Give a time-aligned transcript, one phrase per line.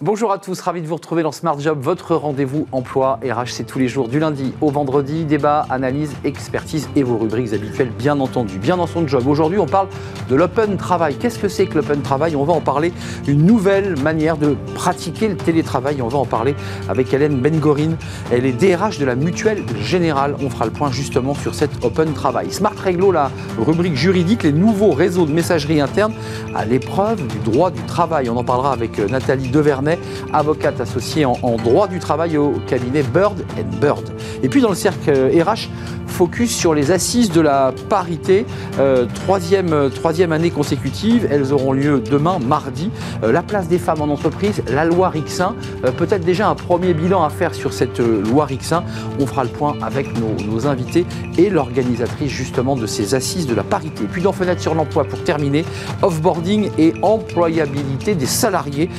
[0.00, 3.64] Bonjour à tous, ravi de vous retrouver dans Smart Job, votre rendez-vous emploi RH, c'est
[3.64, 8.20] tous les jours du lundi au vendredi, débat, analyse, expertise et vos rubriques habituelles bien
[8.20, 8.58] entendu.
[8.58, 9.26] Bien dans son job.
[9.26, 9.88] Aujourd'hui, on parle
[10.30, 11.16] de l'open travail.
[11.16, 12.36] Qu'est-ce que c'est que l'open travail?
[12.36, 12.92] On va en parler,
[13.26, 16.00] une nouvelle manière de pratiquer le télétravail.
[16.00, 16.54] On va en parler
[16.88, 17.96] avec Hélène Bengorin.
[18.30, 20.36] Elle est DRH de la Mutuelle Générale.
[20.40, 22.52] On fera le point justement sur cet open travail.
[22.52, 26.12] Smart Réglo, la rubrique juridique, les nouveaux réseaux de messagerie interne
[26.54, 28.30] à l'épreuve du droit du travail.
[28.30, 29.87] On en parlera avec euh, Nathalie Devernay
[30.32, 33.36] avocate associée en, droit du travail au cabinet Bird
[33.80, 34.04] Bird.
[34.42, 35.68] Et puis dans le cercle RH,
[36.18, 38.44] focus sur les assises de la parité,
[38.80, 41.28] euh, troisième, euh, troisième année consécutive.
[41.30, 42.90] Elles auront lieu demain, mardi.
[43.22, 45.54] Euh, la place des femmes en entreprise, la loi Rixin.
[45.96, 48.82] Peut-être déjà un premier bilan à faire sur cette loi Rixin.
[49.20, 53.62] On fera le point avec nos, invités et l'organisatrice justement de ces assises de la
[53.62, 54.04] parité.
[54.10, 55.64] Puis dans Fenêtre sur l'emploi, pour terminer,
[56.02, 58.90] offboarding et employabilité des salariés.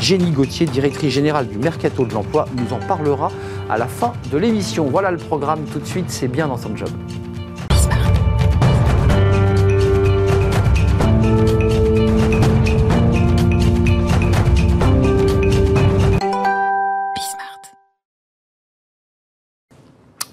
[0.00, 3.32] Jenny Gauthier, directrice générale du Mercato de l'emploi, nous en parlera
[3.70, 4.86] à la fin de l'émission.
[4.86, 6.88] Voilà le programme tout de suite, c'est bien dans son job.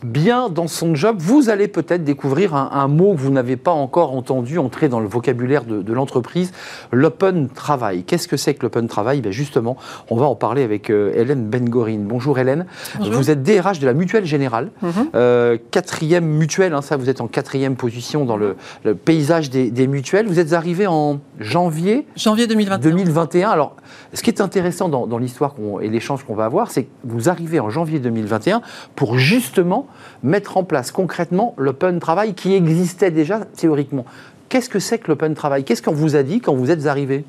[0.07, 4.13] Bien dans son job, vous allez peut-être découvrir un, mot que vous n'avez pas encore
[4.13, 6.51] entendu entrer dans le vocabulaire de, l'entreprise,
[6.91, 8.03] l'open travail.
[8.03, 9.21] Qu'est-ce que c'est que l'open travail?
[9.21, 9.77] Ben Justement,
[10.09, 11.99] on va en parler avec euh, Hélène Bengorin.
[11.99, 12.65] Bonjour Hélène.
[12.99, 14.91] Vous êtes DRH de la Mutuelle Générale, mhm.
[15.15, 18.55] euh, quatrième mutuelle, hein, ça vous êtes en quatrième position dans le,
[18.95, 20.27] paysage des, mutuelles.
[20.27, 22.77] Vous êtes arrivé en janvier, janvier 2021.
[22.89, 23.49] 2021.
[23.49, 23.75] Alors,
[24.13, 27.29] ce qui est intéressant dans, dans l'histoire et l'échange qu'on va avoir, c'est que vous
[27.29, 28.61] arrivez en janvier 2021
[28.95, 29.87] pour justement
[30.23, 34.05] mettre en place concrètement l'open travail qui existait déjà théoriquement.
[34.49, 35.63] Qu'est-ce que c'est que l'open travail?
[35.63, 37.25] Qu'est-ce qu'on vous a dit quand vous êtes arrivé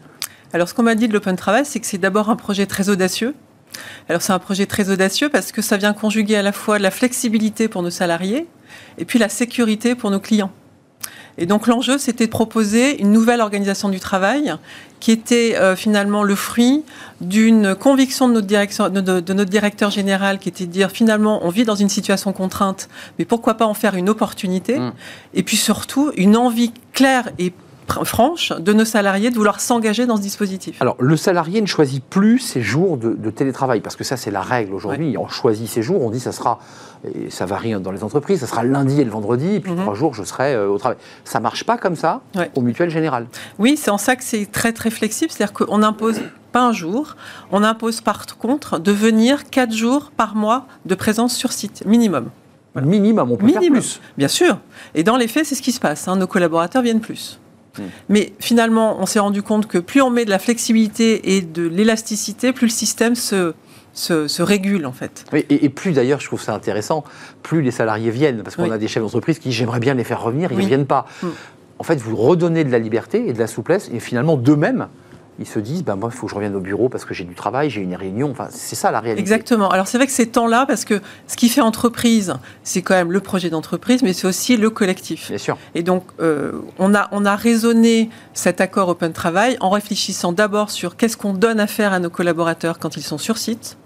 [0.52, 2.88] Alors, ce qu'on m'a dit de l'open travail, c'est que c'est d'abord un projet très
[2.88, 3.34] audacieux.
[4.08, 6.90] Alors, c'est un projet très audacieux parce que ça vient conjuguer à la fois la
[6.90, 8.46] flexibilité pour nos salariés
[8.98, 10.52] et puis la sécurité pour nos clients.
[11.38, 14.54] Et donc l'enjeu, c'était de proposer une nouvelle organisation du travail
[15.00, 16.82] qui était euh, finalement le fruit
[17.20, 21.50] d'une conviction de notre, direction, de, notre directeur général, qui était de dire finalement, on
[21.50, 22.88] vit dans une situation contrainte,
[23.18, 24.78] mais pourquoi pas en faire une opportunité?
[24.78, 24.92] Mmh.
[25.34, 27.52] Et puis surtout, une envie claire et
[28.04, 30.80] franche de nos salariés de vouloir s'engager dans ce dispositif.
[30.80, 34.42] Alors, le salarié ne choisit plus ses jours de, télétravail, parce que ça, c'est la
[34.42, 35.16] règle aujourd'hui.
[35.18, 36.60] On choisit ses jours, on dit ça sera,
[37.04, 39.72] et ça varie dans les entreprises, ça sera le lundi et le vendredi, et puis
[39.72, 39.82] mhm.
[39.82, 40.98] trois jours, je serai euh, au travail.
[41.24, 42.20] Ça marche pas comme ça
[42.54, 43.26] au mutuel général.
[43.58, 45.30] Oui, c'est en ça que c'est très, très flexible.
[45.30, 46.20] C'est-à-dire qu'on n'impose
[46.52, 47.16] pas un jour,
[47.52, 52.30] on impose par contre de venir quatre jours par mois de présence sur site, minimum.
[52.74, 54.00] Minimum, on peut faire plus.
[54.16, 54.58] Bien sûr.
[54.94, 56.06] Et dans les faits, c'est ce qui se passe.
[56.06, 56.16] Hein.
[56.16, 57.40] Nos collaborateurs viennent plus.
[57.78, 57.82] Mm.
[58.08, 61.66] Mais finalement, on s'est rendu compte que plus on met de la flexibilité et de
[61.66, 63.54] l'élasticité, plus le système se,
[63.92, 65.24] se, régule en fait.
[65.32, 67.04] et, plus d'ailleurs, je trouve ça intéressant,
[67.42, 70.22] plus les salariés viennent, parce qu'on a des chefs d'entreprise qui j'aimerais bien les faire
[70.22, 71.06] revenir, ils ne viennent pas.
[71.22, 71.26] Mm.
[71.80, 74.88] En fait, vous redonnez de la liberté et de la souplesse, et finalement d'eux-mêmes,
[75.38, 77.24] ils se disent, ben moi, il faut que je revienne au bureau parce que j'ai
[77.24, 78.30] du travail, j'ai une réunion.
[78.30, 79.20] Enfin, c'est ça la réalité.
[79.20, 79.68] Exactement.
[79.68, 82.34] Alors c'est vrai que ces temps-là, parce que ce qui fait entreprise,
[82.64, 85.28] c'est quand même le projet d'entreprise, mais c'est aussi le collectif.
[85.28, 85.56] Bien sûr.
[85.74, 90.70] Et donc, euh, on, a, on a raisonné cet accord Open Travail en réfléchissant d'abord
[90.70, 93.76] sur qu'est-ce qu'on donne à faire à nos collaborateurs quand ils sont sur site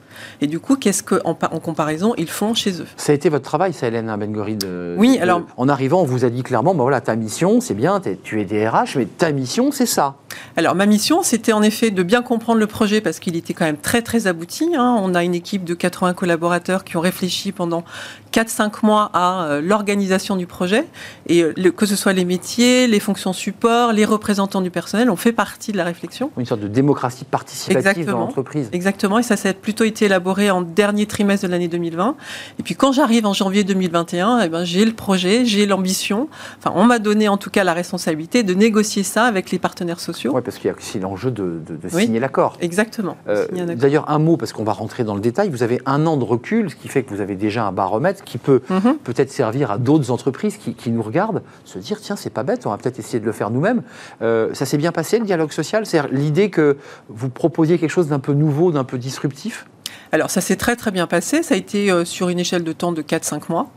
[0.40, 3.44] et du coup, qu'est-ce qu'en en comparaison, ils font chez eux Ça a été votre
[3.44, 5.42] travail, ça, Hélène Bengori de, Oui, alors.
[5.56, 8.44] en arrivant, on vous a dit clairement bah voilà, ta mission, c'est bien, tu es
[8.44, 10.16] DRH, mais ta mission, c'est ça.
[10.56, 13.64] Alors, ma mission, c'était en effet de bien comprendre le projet parce qu'il était quand
[13.64, 14.74] même très, très abouti.
[14.76, 14.96] Hein.
[15.00, 17.84] On a une équipe de 80 collaborateurs qui ont réfléchi pendant
[18.32, 20.86] 4-5 mois à euh, l'organisation du projet.
[21.26, 25.16] Et euh, que ce soit les métiers, les fonctions support, les représentants du personnel, on
[25.16, 26.30] fait partie de la réflexion.
[26.38, 28.68] Une sorte de démocratie participative dans l'entreprise.
[28.72, 32.16] Exactement, et ça, ça a plutôt été élaboré en dernier trimestre de l'année 2020.
[32.58, 36.28] Et puis quand j'arrive en janvier 2021, eh ben, j'ai le projet, j'ai l'ambition.
[36.58, 40.00] Enfin, on m'a donné en tout cas la responsabilité de négocier ça avec les partenaires
[40.00, 40.21] sociaux.
[40.28, 42.56] Oui, parce qu'il y a aussi l'enjeu de, signer l'accord.
[42.60, 43.16] Exactement.
[43.28, 43.46] Euh,
[43.76, 45.48] d'ailleurs, un mot, parce qu'on va rentrer dans le détail.
[45.50, 48.24] Vous avez un an de recul, ce qui fait que vous avez déjà un baromètre
[48.24, 48.98] qui peut mhm.
[49.04, 52.70] peut-être servir à d'autres entreprises qui, nous regardent, se dire tiens, c'est pas bête, on
[52.70, 53.82] va peut-être essayer de le faire nous-mêmes.
[54.20, 55.86] Euh, ça s'est bien passé le dialogue social?
[55.86, 56.76] C'est l'idée que
[57.08, 59.66] vous proposiez quelque chose d'un peu nouveau, d'un peu disruptif?
[60.12, 62.72] Alors ça s'est très très bien passé, ça a été euh, sur une échelle de
[62.72, 63.70] temps de 4-5 mois.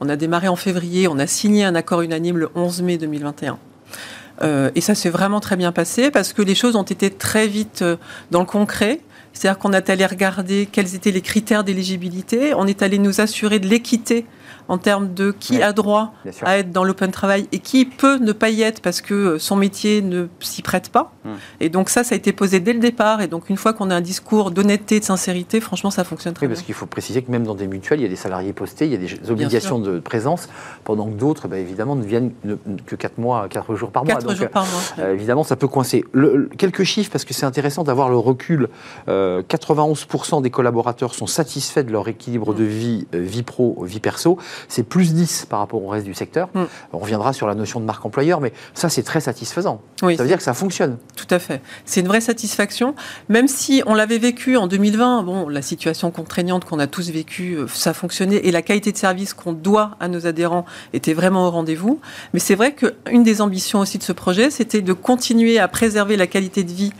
[0.00, 3.58] On a démarré en février, on a signé un accord unanime le 11 mai 2021.
[4.42, 7.46] Euh, et ça s'est vraiment très bien passé parce que les choses ont été très
[7.46, 7.96] vite euh,
[8.30, 9.00] dans le concret.
[9.32, 13.58] C'est-à-dire qu'on est allé regarder quels étaient les critères d'éligibilité, on est allé nous assurer
[13.58, 14.26] de l'équité
[14.68, 16.12] en termes de qui a droit
[16.42, 19.56] à être dans l'open travail et qui peut ne pas y être parce que son
[19.56, 21.12] métier ne s'y prête pas.
[21.24, 21.34] Hmm.
[21.60, 23.20] Et donc ça, ça a été posé dès le départ.
[23.20, 26.46] Et donc une fois qu'on a un discours d'honnêteté, de sincérité, franchement, ça fonctionne très
[26.46, 26.56] oui, bien.
[26.56, 28.86] Parce qu'il faut préciser que même dans des mutuelles, il y a des salariés postés,
[28.86, 30.48] il y a des obligations de présence,
[30.84, 32.32] pendant que d'autres, bah, évidemment, ne viennent
[32.86, 34.14] que 4 mois, 4 jours par mois.
[34.14, 34.80] 4 jours par mois.
[34.98, 36.04] Euh, évidemment, ça peut coincer.
[36.58, 38.68] quelques chiffres, parce que c'est intéressant d'avoir le recul.
[39.08, 42.56] 91% euh, des collaborateurs sont satisfaits de leur équilibre hmm.
[42.56, 44.38] de vie, euh, vie pro, vie perso.
[44.68, 46.48] C'est plus 10 par rapport au reste du secteur.
[46.54, 46.64] Hmm.
[46.92, 49.80] On reviendra sur la notion de marque employeur, mais ça, c'est très satisfaisant.
[50.00, 50.98] ça veut dire que ça fonctionne.
[51.16, 51.60] Tout à fait.
[51.84, 52.94] C'est une vraie satisfaction,
[53.28, 55.22] même si on l'avait vécu en 2020.
[55.22, 58.96] Bon, la situation contraignante qu'on a tous vécue, euh, ça fonctionnait et la qualité de
[58.96, 62.00] service qu'on doit à nos adhérents était vraiment au rendez-vous.
[62.32, 66.16] Mais c'est vrai qu'une des ambitions aussi de ce projet, c'était de continuer à préserver
[66.16, 66.92] la qualité de vie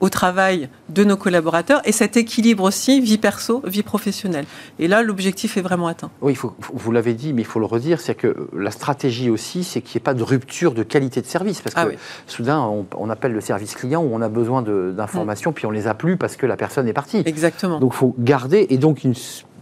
[0.00, 4.46] au travail de nos collaborateurs et cet équilibre aussi vie perso, vie professionnelle.
[4.78, 6.10] Et là, l'objectif est vraiment atteint.
[6.22, 9.30] Oui, il faut, vous l'avez dit, mais il faut le redire, c'est que la stratégie
[9.30, 11.60] aussi, c'est qu'il n'y ait pas de rupture de qualité de service.
[11.60, 11.94] Parce ah que
[12.26, 12.60] soudain,
[12.96, 15.54] on, appelle le service client où on a besoin d'informations, mm.
[15.54, 17.22] puis on les a plus parce que la personne est partie.
[17.26, 17.78] Exactement.
[17.78, 19.14] Donc il faut garder, et donc une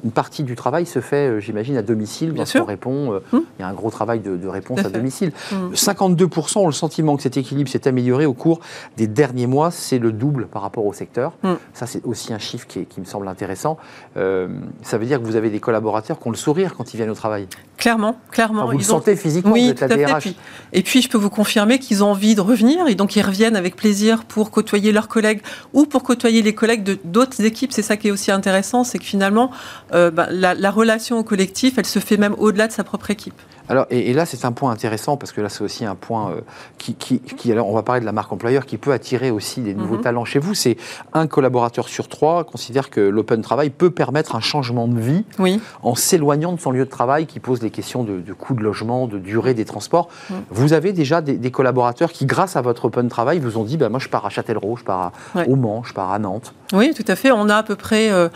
[0.05, 2.33] une partie du travail se fait, euh, j'imagine, à domicile.
[2.33, 2.67] Bien sûr.
[2.67, 3.43] répond, euh, hum.
[3.59, 5.33] il y a un gros travail de, réponse à, domicile.
[5.75, 6.65] 52% hum.
[6.65, 8.61] ont le sentiment que cet équilibre s'est amélioré au cours
[8.97, 9.71] des derniers mois.
[9.71, 11.33] C'est le double par rapport au secteur.
[11.43, 11.59] Hum.
[11.75, 13.79] Ça, c'est aussi un chiffre qui, me semble intéressant.
[14.17, 14.49] Euh,
[14.83, 17.11] ça veut dire que vous avez des collaborateurs qui ont le sourire quand ils viennent
[17.11, 17.47] au travail.
[17.77, 18.67] Clairement, clairement.
[18.67, 20.35] vous le sentez physiquement, oui, à fait.
[20.73, 23.57] Et puis, je peux vous confirmer qu'ils ont envie de revenir et donc ils reviennent
[23.57, 25.43] avec plaisir pour côtoyer leurs collègues
[25.73, 27.73] ou pour côtoyer les collègues de d'autres équipes.
[27.73, 29.51] C'est ça qui est aussi intéressant, c'est que finalement,
[29.95, 33.41] euh, bah, la, relation au collectif, elle se fait même au-delà de sa propre équipe.
[33.71, 36.41] Alors, et, là, c'est un point intéressant parce que là, c'est aussi un point euh,
[36.79, 39.75] qui, qui, alors, on va parler de la marque employeur qui peut attirer aussi des
[39.75, 40.03] nouveaux mhm.
[40.03, 40.55] talents chez vous.
[40.55, 40.77] C'est
[41.13, 45.61] un collaborateur sur trois considère que l'open travail peut permettre un changement de vie oui.
[45.83, 49.07] en s'éloignant de son lieu de travail, qui pose des questions de, coût de logement,
[49.07, 50.09] de durée des transports.
[50.31, 50.37] Mhm.
[50.51, 53.89] Vous avez déjà des, collaborateurs qui, grâce à votre open travail, vous ont dit, bah,
[53.89, 55.13] moi, je pars à Châtellerault, je pars
[55.47, 56.55] au Mans, je pars à Nantes.
[56.73, 57.31] Oui, tout à fait.
[57.33, 58.29] On a à peu près euh,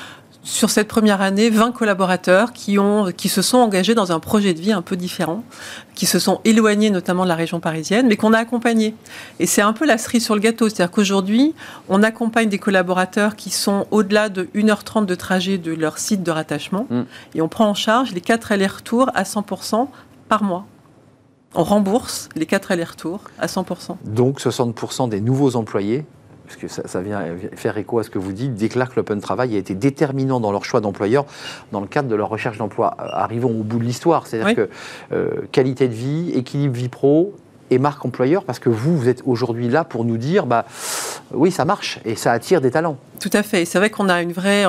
[0.42, 4.54] sur cette première année 20 collaborateurs qui, ont, qui se sont engagés dans un projet
[4.54, 5.44] de vie un peu différent,
[5.94, 8.94] qui se sont éloignés notamment de la région parisienne, mais qu'on a accompagnés.
[9.38, 11.54] Et c'est un peu la cerise sur le gâteau, c'est-à-dire qu'aujourd'hui,
[11.88, 16.30] on accompagne des collaborateurs qui sont au-delà de 1h30 de trajet de leur site de
[16.30, 17.02] rattachement, mm.
[17.36, 19.88] et on prend en charge les 4 allers-retours à 100%
[20.28, 20.66] par mois.
[21.54, 23.96] On rembourse les 4 allers-retours à 100%.
[24.04, 26.04] Donc 60% des nouveaux employés
[26.56, 27.22] que ça, vient
[27.54, 30.52] faire écho à ce que vous dites, déclarent que l'open travail a été déterminant dans
[30.52, 31.24] leur choix d'employeur
[31.72, 32.94] dans le cadre de leur recherche d'emploi.
[32.98, 34.68] Arrivons au bout de l'histoire, c'est-à-dire que
[35.12, 37.34] euh, qualité de vie, équilibre vie pro
[37.70, 40.66] et marque employeur, parce que vous, vous êtes aujourd'hui là pour nous dire, bah,
[41.32, 42.98] oui, ça marche et ça attire des talents.
[43.18, 43.64] Tout à fait.
[43.64, 44.66] C'est vrai qu'on a une vraie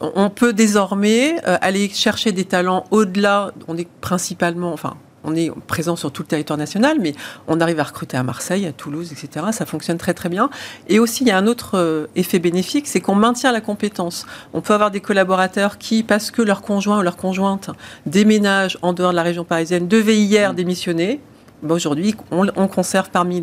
[0.00, 3.52] on peut désormais euh, aller chercher des talents au-delà.
[3.68, 4.96] On est principalement, enfin,
[5.26, 7.14] on est présent sur tout le territoire national, mais
[7.48, 9.46] on arrive à recruter à Marseille, à Toulouse, etc.
[9.52, 10.48] Ça fonctionne très très bien.
[10.88, 14.24] Et aussi, il y a un autre euh, effet bénéfique, c'est qu'on maintient la compétence.
[14.54, 17.70] On peut avoir des collaborateurs qui, parce que leur conjoint ou leur conjointe
[18.06, 20.56] déménage en dehors de la région parisienne, devaient hier mmh.
[20.56, 21.20] démissionner
[21.62, 23.40] bah, aujourd'hui, on, conserve parmi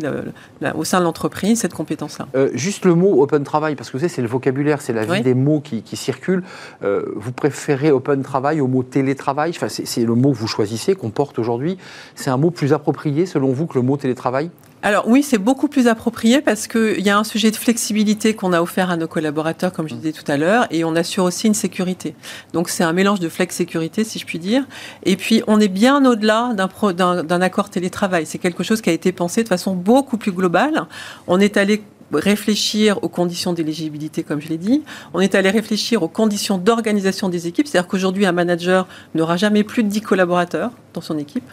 [0.74, 2.28] au sein de l'entreprise cette compétence-là.
[2.36, 5.04] Euh, juste le mot open travail, parce que vous savez, c'est le vocabulaire, c'est la
[5.04, 6.44] vie des mots qui, circulent.
[6.82, 9.50] Euh, vous préférez open travail au mot télétravail?
[9.50, 11.78] Enfin, C'est le mot que vous choisissez, qu'on porte aujourd'hui.
[12.14, 14.50] C'est un mot plus approprié, selon vous, que le mot télétravail?
[14.84, 18.52] Alors oui, c'est beaucoup plus approprié parce qu'il y a un sujet de flexibilité qu'on
[18.52, 21.46] a offert à nos collaborateurs, comme je disais tout à l'heure, et on assure aussi
[21.46, 22.14] une sécurité.
[22.52, 24.62] Donc c'est un mélange de flex-sécurité, si je puis dire.
[25.04, 28.26] Et puis on est bien au-delà d'un accord télétravail.
[28.26, 30.84] C'est quelque chose qui a été pensé de façon beaucoup plus globale.
[31.28, 34.82] On est allé réfléchir aux conditions d'éligibilité, comme je l'ai dit.
[35.14, 37.68] On est allé réfléchir aux conditions d'organisation des équipes.
[37.68, 41.50] C'est-à-dire qu'aujourd'hui, un manager n'aura jamais plus de 10 collaborateurs dans son équipe.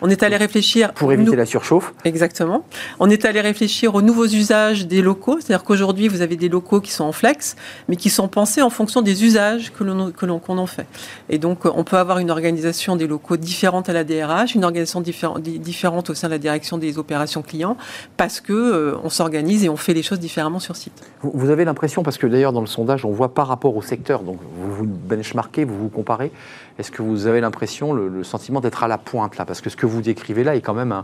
[0.00, 0.92] On est allé réfléchir.
[0.92, 1.94] Pour éviter la surchauffe.
[2.04, 2.64] Exactement.
[3.00, 5.38] On est allé réfléchir aux nouveaux usages des locaux.
[5.40, 7.56] C'est-à-dire qu'aujourd'hui, vous avez des locaux qui sont en flex,
[7.88, 10.86] mais qui sont pensés en fonction des usages que l'on, que l'on, qu'on en fait.
[11.28, 15.00] Et donc, on peut avoir une organisation des locaux différente à la DRH, une organisation
[15.00, 17.76] différente au sein de la direction des opérations clients,
[18.16, 21.02] parce que euh, on s'organise et on fait les choses différemment sur site.
[21.22, 24.22] Vous avez l'impression, parce que d'ailleurs, dans le sondage, on voit par rapport au secteur,
[24.22, 26.32] donc vous vous benchmarkez, vous vous comparez,
[26.78, 29.44] est-ce que vous avez l'impression, le, sentiment d'être à la pointe là?
[29.44, 31.02] Parce que ce que vous décrivez là est quand même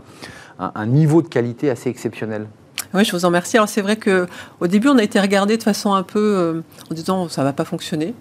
[0.59, 2.47] un, niveau de qualité assez exceptionnel.
[2.93, 3.57] Oui, je vous en remercie.
[3.57, 6.93] Alors c'est vrai qu'au début, on a été regardé de façon un peu euh, en
[6.93, 8.15] disant ça ne va pas fonctionner.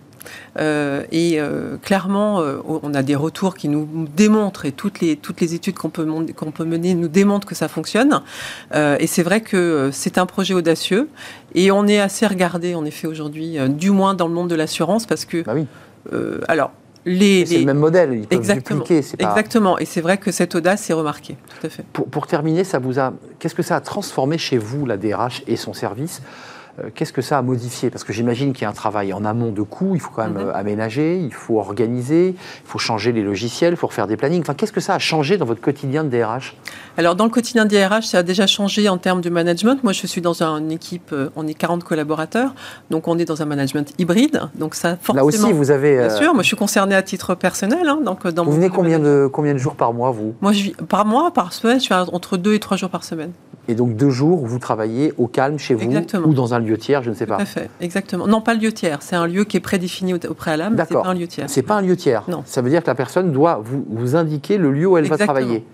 [0.59, 5.41] Euh, et euh, clairement, on a des retours qui nous démontrent, et toutes les, toutes
[5.41, 8.21] les études qu'on peut, qu'on peut mener nous démontrent que ça fonctionne.
[8.75, 11.09] et c'est vrai que c'est un projet audacieux.
[11.55, 15.07] Et on est assez regardé, en effet, aujourd'hui, du moins dans le monde de l'assurance,
[15.07, 15.43] parce que...
[15.43, 15.67] Bah oui.
[16.47, 16.73] alors,
[17.05, 18.81] les, C'est le même modèle, ils peuvent Exactement.
[18.81, 19.03] dupliquer.
[19.03, 19.79] c'est pas- Exactement.
[19.79, 21.37] Et c'est vrai que cette audace est remarquée.
[21.61, 21.85] Tout à fait.
[21.93, 25.43] Pour, pour terminer, ça vous a, qu'est-ce que ça a transformé chez vous, la DRH
[25.47, 26.23] et son service?
[26.81, 27.91] Euh, Qu'est-ce que ça a modifié?
[27.91, 30.23] Parce que j'imagine qu'il y a un travail en amont de coûts, il faut quand
[30.25, 30.49] même Mhm.
[30.51, 34.43] euh, aménager, il faut organiser, il faut changer les logiciels, il faut refaire des plannings.
[34.43, 36.55] Enfin, qu'est-ce que ça a changé dans votre quotidien de DRH
[36.99, 39.85] Alors, dans le quotidien des RH, ça a déjà changé en termes de management.
[39.85, 42.53] Moi, je suis dans une équipe, euh, on est 40 collaborateurs,
[42.91, 44.41] donc on est dans un management hybride.
[44.57, 45.15] Donc, ça, forcément.
[45.15, 45.95] Là aussi, vous avez.
[45.97, 47.87] Bien euh, sûr, moi, je suis concernée à titre personnel.
[47.89, 50.35] hein, donc, dans vous venez combien de, combien de jours par mois, vous?
[50.41, 53.05] Moi, je vis par mois, par semaine, je suis entre deux et trois jours par
[53.05, 53.31] semaine.
[53.71, 56.27] Et donc deux jours où vous travaillez au calme chez vous Exactement.
[56.27, 57.43] ou dans un lieu tiers, je ne sais Tout pas.
[57.43, 58.27] à fait, exactement.
[58.27, 59.03] Non, pas le lieu tiers.
[59.03, 60.75] C'est un lieu qui est prédéfini au, préalable.
[60.75, 61.03] mais C'est D'accord.
[61.05, 61.51] pas un lieu tiers.
[61.51, 62.25] C'est pas un lieu tiers.
[62.29, 62.43] Non.
[62.47, 65.35] Ça veut dire que la personne doit vous, vous indiquer le lieu où elle Exactement.
[65.35, 65.65] va travailler.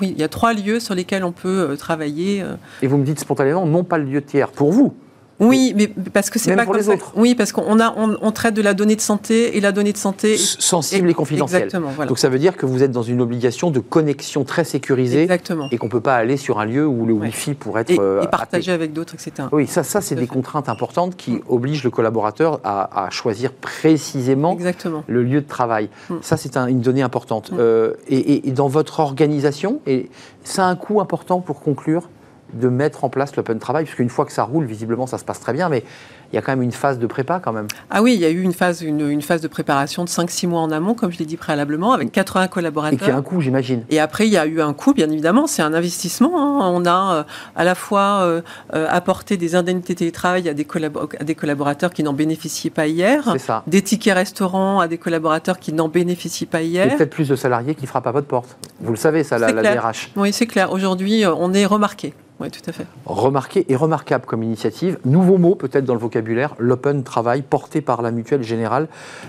[0.00, 2.42] Oui, il y a trois lieux sur lesquels on peut euh, travailler.
[2.42, 2.54] euh.
[2.82, 4.94] Et vous me dites spontanément non pas le lieu tiers pour vous.
[5.40, 7.12] Oui, mais parce que c'est pas pour comme les ça- autres.
[7.16, 9.92] Oui, parce qu'on a, on, on traite de la donnée de santé et la donnée
[9.92, 10.36] de santé.
[10.36, 11.62] sensible et confidentielle.
[11.64, 12.08] Exactement, voilà.
[12.08, 15.68] Donc ça veut dire que vous êtes dans une obligation de connexion très sécurisée Exactement.
[15.72, 17.26] et qu'on ne peut pas aller sur un lieu où le Ouais.
[17.26, 18.82] Wi-Fi pourrait être Et, euh, et partager hacké.
[18.82, 19.48] avec d'autres, etc.
[19.52, 20.26] Oui, ça, ça c'est des fait.
[20.28, 25.04] contraintes importantes qui obligent le collaborateur à, à choisir précisément Exactement.
[25.06, 25.88] le lieu de travail.
[26.10, 26.14] Mm.
[26.22, 27.50] Ça, c'est un- une donnée importante.
[27.52, 27.56] Mm.
[27.58, 30.10] Euh, et dans votre organisation, et
[30.44, 32.08] ça a un coût important pour conclure
[32.52, 35.24] de mettre en place l'open travail, parce qu'une fois que ça roule, visiblement, ça se
[35.24, 35.84] passe très bien, mais
[36.32, 37.66] il y a quand même une phase de prépa quand même.
[37.90, 40.46] Ah oui, il y a eu une phase, une, une phase de préparation de 5-6
[40.46, 43.16] mois en amont, comme je l'ai dit préalablement, avec 80 Et qui a collaborateurs.
[43.16, 43.82] un coût, j'imagine.
[43.90, 46.30] Et après, il y a eu un coût, bien évidemment, c'est un investissement.
[46.38, 46.70] hein.
[46.72, 47.22] On a euh,
[47.56, 48.42] à la fois euh,
[48.74, 52.86] euh, apporté des indemnités télétravail à des, collabo- à des collaborateurs qui n'en bénéficiaient pas
[52.86, 53.64] hier, C'est ça.
[53.66, 56.96] des tickets restaurants à des collaborateurs qui n'en bénéficient pas Et hier.
[56.96, 58.56] peut-être plus de salariés qui frappent à votre porte.
[58.80, 59.74] Vous le savez, ça, la, la.
[59.74, 60.12] DRH.
[60.16, 60.70] Oui, c'est clair.
[60.72, 62.14] Aujourd'hui, on est remarqué.
[62.40, 62.86] Oui, tout à fait.
[63.04, 64.98] Remarqué et remarquable comme initiative.
[65.04, 68.88] Nouveau mot peut-être dans le vocabulaire, l'open travail porté par la Mutuelle Générale.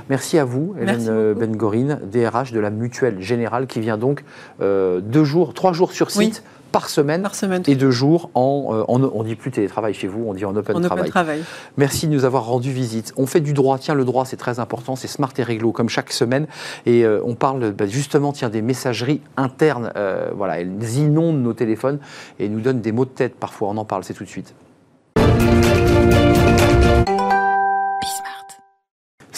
[0.09, 1.39] Merci à vous, Hélène beaucoup.
[1.39, 4.23] Ben-Gorine, DRH de la Mutuelle Générale, qui vient donc
[4.61, 6.31] euh, deux jours, trois jours sur Oui.
[6.71, 10.07] Par semaine Par semaine, et deux jours en, euh, en- on dit plus télétravail chez
[10.07, 10.99] vous, on dit en open en travail.
[11.01, 11.43] open travail.
[11.77, 13.13] Merci de nous avoir rendu visite.
[13.17, 13.77] On fait du droit.
[13.77, 14.95] Tiens, le droit, c'est très important.
[14.95, 16.47] C'est smart et réglo, comme chaque semaine.
[16.85, 19.91] Et euh, on parle bah, justement tiens, des messageries internes.
[19.95, 21.99] Euh, voilà, elles inondent nos téléphones
[22.39, 23.69] et nous donnent des mots de tête parfois.
[23.69, 24.53] On en parle, c'est tout de suite.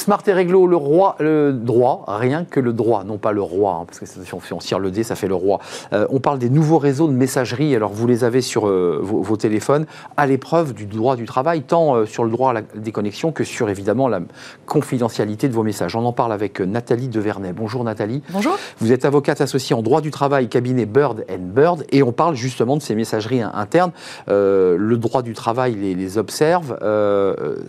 [0.04, 3.72] Smart et réglo, le roi, le droit, rien que le droit, non pas le roi,
[3.80, 5.60] hein, parce que si on, si on tire le dé, ça fait le roi.
[5.94, 9.22] Euh, on parle des nouveaux réseaux de messagerie, alors vous les avez sur euh, vos,
[9.22, 9.86] vos téléphones,
[10.18, 13.46] à l'épreuve du droit du travail, tant euh, sur le droit à la déconnexion que
[13.46, 14.20] sur évidemment la
[14.66, 15.96] confidentialité de vos messages.
[15.96, 17.54] On en parle avec Nathalie Devernay.
[17.54, 18.24] Bonjour Nathalie.
[18.34, 18.58] Bonjour.
[18.80, 22.36] Vous êtes avocate associée en droit du travail, cabinet Bird and Bird, et on parle
[22.36, 23.94] justement de ces messageries in- internes.
[24.28, 26.78] Le droit du travail les, les observe,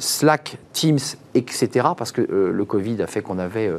[0.01, 0.99] Slack, Teams,
[1.35, 1.89] etc.
[1.97, 3.79] Parce que euh, le Covid a fait qu'on avait euh,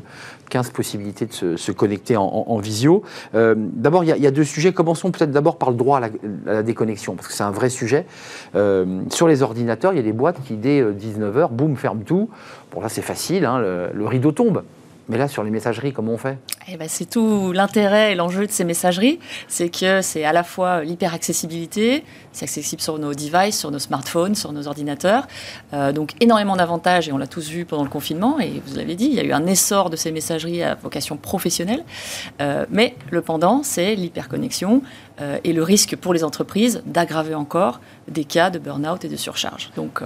[0.50, 3.04] 15 possibilités de se, connecter en, visio.
[3.34, 4.74] Euh, d'abord, il y, a- deux sujets.
[4.74, 6.10] Commençons peut-être d'abord par le droit à
[6.46, 8.06] la, déconnexion, parce que c'est un vrai sujet.
[8.56, 12.30] Euh, sur les ordinateurs, il y a des boîtes qui, dès 19h, boum, ferment tout.
[12.72, 14.64] Bon, là, c'est facile, hein, le rideau tombe.
[15.08, 16.38] Mais là, sur les messageries, comment on fait?
[16.68, 20.44] Eh ben, c'est tout l'intérêt et l'enjeu de ces messageries, c'est que c'est à la
[20.44, 25.28] fois l'hyper-accessibilité, c'est accessible sur nos devices, sur nos smartphones, sur nos ordinateurs,
[25.74, 28.96] Euh, donc énormément d'avantages et on l'a tous vu pendant le confinement et vous l'avez
[28.96, 31.84] dit, il y a eu un essor de ces messageries à vocation professionnelle,
[32.42, 34.82] Euh, mais le pendant, c'est l'hyperconnexion
[35.22, 39.16] euh, et le risque pour les entreprises d'aggraver encore des cas de burn-out et de
[39.16, 39.70] surcharge.
[39.76, 40.02] Donc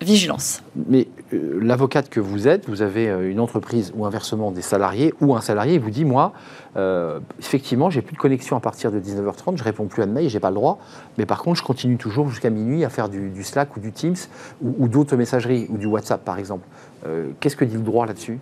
[0.00, 0.62] vigilance.
[0.74, 5.34] Mais l'avocate que vous êtes, vous avez euh, une entreprise ou inversement des salariés, ou
[5.34, 6.32] un salarié vous dit Moi,
[6.76, 10.12] euh, effectivement, j'ai plus de connexion à partir de 19h30, je réponds plus à de
[10.12, 10.78] mails, j'ai pas le droit.
[11.18, 14.16] Mais par contre, je continue toujours jusqu'à minuit à faire du, Slack ou du Teams
[14.62, 16.66] ou, d'autres messageries ou du WhatsApp par exemple.
[17.06, 18.38] Euh, Qu'est-ce que dit le droit là-dessus?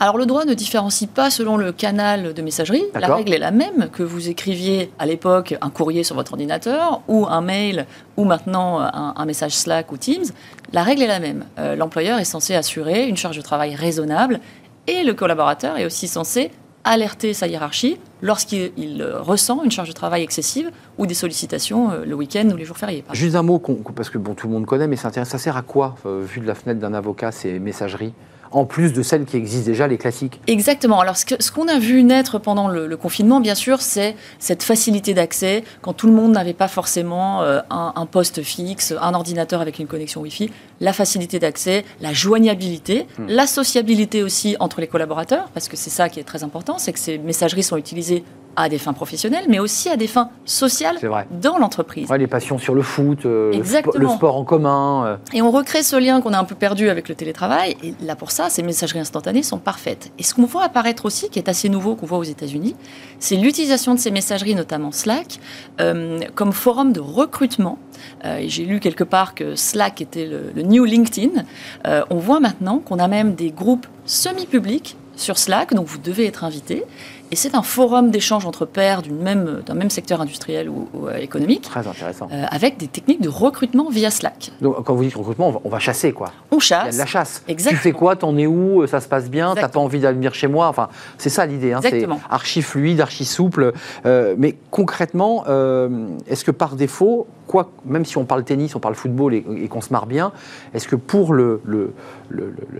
[0.00, 2.84] Alors le droit ne différencie pas selon le canal de messagerie.
[2.94, 7.02] La règle est la même que vous écriviez à l'époque un courrier sur votre ordinateur
[7.08, 7.84] ou un mail
[8.16, 10.26] ou maintenant un, un message Slack ou Teams.
[10.72, 11.46] La règle est la même.
[11.58, 14.38] Euh, L'employeur est censé assurer une charge de travail raisonnable
[14.86, 16.52] et le collaborateur est aussi censé
[16.84, 21.90] alerter sa hiérarchie lorsqu'il il, euh, ressent une charge de travail excessive ou des sollicitations
[21.90, 23.04] euh, le week-end ou les jours fériés.
[23.12, 23.62] Juste un mot,
[23.94, 25.32] parce que bon, tout le monde connaît, mais intéressant.
[25.32, 28.14] Ça sert à quoi, euh, vu de la fenêtre d'un avocat, ces messageries?
[28.50, 31.00] En plus de celles qui existent déjà, les classiques Exactement.
[31.00, 35.14] Alors, ce qu'on a vu naître pendant le, le confinement, bien sûr, c'est cette facilité
[35.14, 39.60] d'accès quand tout le monde n'avait pas forcément euh, un, un poste fixe, un ordinateur
[39.60, 40.50] avec une connexion Wi-Fi.
[40.80, 43.26] La facilité d'accès, la joignabilité, Hmm.
[43.28, 46.92] la sociabilité aussi entre les collaborateurs, parce que c'est ça qui est très important, c'est
[46.92, 48.24] que ces messageries sont utilisées
[48.58, 50.98] à des fins professionnelles, mais aussi à des fins sociales
[51.30, 52.10] dans l'entreprise.
[52.10, 53.52] Ouais, les passions sur le foot, euh,
[53.94, 55.06] le sport en commun.
[55.06, 55.16] Euh.
[55.32, 57.76] Et on recrée ce lien qu'on a un peu perdu avec le télétravail.
[57.84, 60.10] Et là, pour ça, ces messageries instantanées sont parfaites.
[60.18, 62.74] Et ce qu'on voit apparaître aussi, qui est assez nouveau, qu'on voit aux États-Unis,
[63.20, 65.38] c'est l'utilisation de ces messageries, notamment Slack,
[65.80, 67.78] euh, comme forum de recrutement.
[68.46, 71.44] j'ai lu quelque part que Slack était le, le new LinkedIn.
[72.10, 76.44] on voit maintenant qu'on a même des groupes semi-publics sur Slack, donc vous devez être
[76.44, 76.84] invité.
[77.30, 81.62] Et c'est un forum d'échange entre pairs d'un même, même secteur industriel ou, euh, économique.
[81.62, 82.28] Très intéressant.
[82.32, 84.52] Euh, avec des techniques de recrutement via Slack.
[84.62, 86.32] Donc, quand vous dites recrutement, on va, chasser, quoi.
[86.50, 86.84] On chasse.
[86.84, 87.42] Il y a de la chasse.
[87.46, 87.78] Exactement.
[87.78, 90.34] Tu fais quoi T'en es où Ça se passe bien T'as pas envie d'aller venir
[90.34, 91.72] chez moi Enfin, c'est ça l'idée.
[91.72, 93.72] Hein, c'est archi fluide, archi souple.
[94.06, 95.44] Euh, mais concrètement,
[96.26, 99.80] est-ce que par défaut, quoi, même si on parle tennis, on parle football et, qu'on
[99.80, 100.32] se marre bien,
[100.72, 101.60] est-ce que pour le,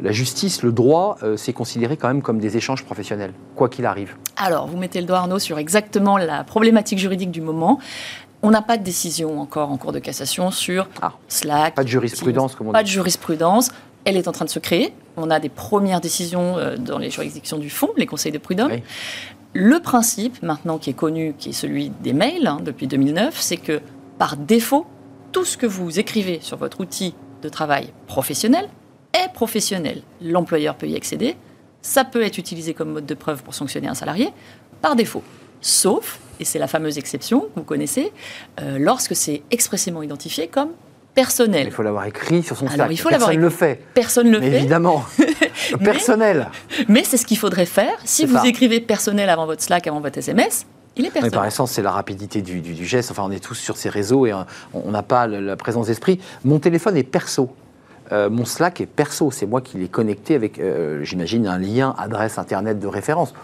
[0.03, 4.17] la justice, le droit, c'est considéré quand même comme des échanges professionnels, quoi qu'il arrive?
[4.39, 7.81] Alors, vous mettez le doigt, Arnaud, sur exactement la problématique juridique du moment.
[8.43, 11.75] On n'a pas de décision encore en cours de cassation sur ah, Slack.
[11.75, 13.71] Pas de jurisprudence, comme on Pas de jurisprudence.
[14.05, 14.95] Elle est en train de se créer.
[15.17, 18.71] On a des premières décisions euh, dans les juridictions du fond, les conseils de prud'homme.
[19.55, 23.57] Le principe, maintenant qui est connu, qui est celui des mails hein, depuis 2009, c'est
[23.57, 23.81] que
[24.19, 24.87] par défaut,
[25.33, 28.69] tout ce que vous écrivez sur votre outil de travail professionnel
[29.15, 30.03] est professionnel.
[30.23, 31.37] L'employeur peut y accéder,
[31.83, 34.31] ça peut être utilisé comme mode de preuve pour sanctionner un salarié
[34.81, 35.23] par défaut.
[35.61, 38.13] Sauf, et c'est la fameuse exception que vous connaissez,
[38.61, 40.71] euh, lorsque c'est expressément identifié comme
[41.15, 41.67] personnel.
[41.67, 42.77] Il faut l'avoir écrit sur son site.
[42.79, 43.83] Personne ne le fait.
[43.95, 44.59] Personne ne le fait.
[44.59, 45.05] Évidemment.
[45.85, 46.49] personnel.
[46.87, 47.97] Mais, c'est ce qu'il faudrait faire.
[48.05, 50.67] Si vous écrivez personnel avant votre Slack, avant votre SMS,
[50.97, 51.31] il est personnel.
[51.33, 53.11] Mais par essence, c'est la rapidité du, geste.
[53.11, 54.33] Enfin, on est tous sur ces réseaux et
[54.73, 56.21] on n'a pas la présence d'esprit.
[56.45, 57.51] Mon téléphone est perso.
[58.13, 61.95] Euh, mon Slack est perso, c'est moi qui l'ai connecté avec, euh, j'imagine, un lien
[61.99, 63.35] adresse Internet de référence.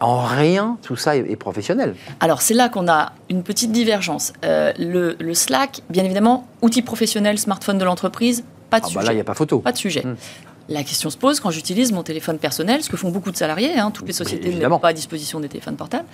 [0.00, 1.94] En rien, tout ça est, professionnel.
[2.18, 4.32] Alors c'est là qu'on a une petite divergence.
[4.44, 8.98] Euh, le, Slack, bien évidemment, outil professionnel, smartphone de l'entreprise, pas de ah sujet.
[8.98, 9.60] Bah là, il n'y a pas photo.
[9.60, 10.02] Pas de sujet.
[10.04, 10.16] Hmm.
[10.68, 13.78] La question se pose quand j'utilise mon téléphone personnel, ce que font beaucoup de salariés.
[13.78, 16.06] Hein, toutes les sociétés ne mettent pas à disposition des téléphones portables.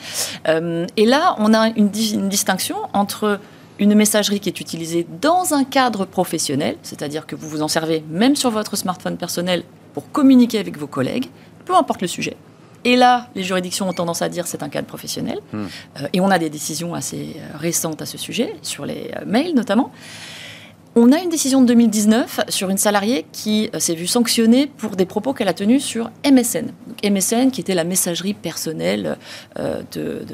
[0.45, 3.39] et là, on a une, une distinction entre
[3.79, 8.03] une messagerie qui est utilisée dans un cadre professionnel, c'est-à-dire que vous vous en servez
[8.11, 9.63] même sur votre smartphone personnel
[9.95, 11.27] pour communiquer avec vos collègues,
[11.65, 12.37] peu importe le sujet.
[12.85, 15.39] Et là, les juridictions ont tendance à dire c'est un cadre professionnel.
[15.53, 15.67] Hmm.
[16.01, 19.25] Euh, et on a des décisions assez euh, récentes à ce sujet, sur les euh,
[19.27, 19.93] mails notamment.
[21.01, 24.97] On a une décision de 2019 sur une salariée qui euh, s'est vue sanctionnée pour
[24.97, 26.73] des propos qu'elle a tenus sur MSN.
[27.09, 29.17] MSN, qui était la messagerie personnelle
[29.61, 30.25] euh, de,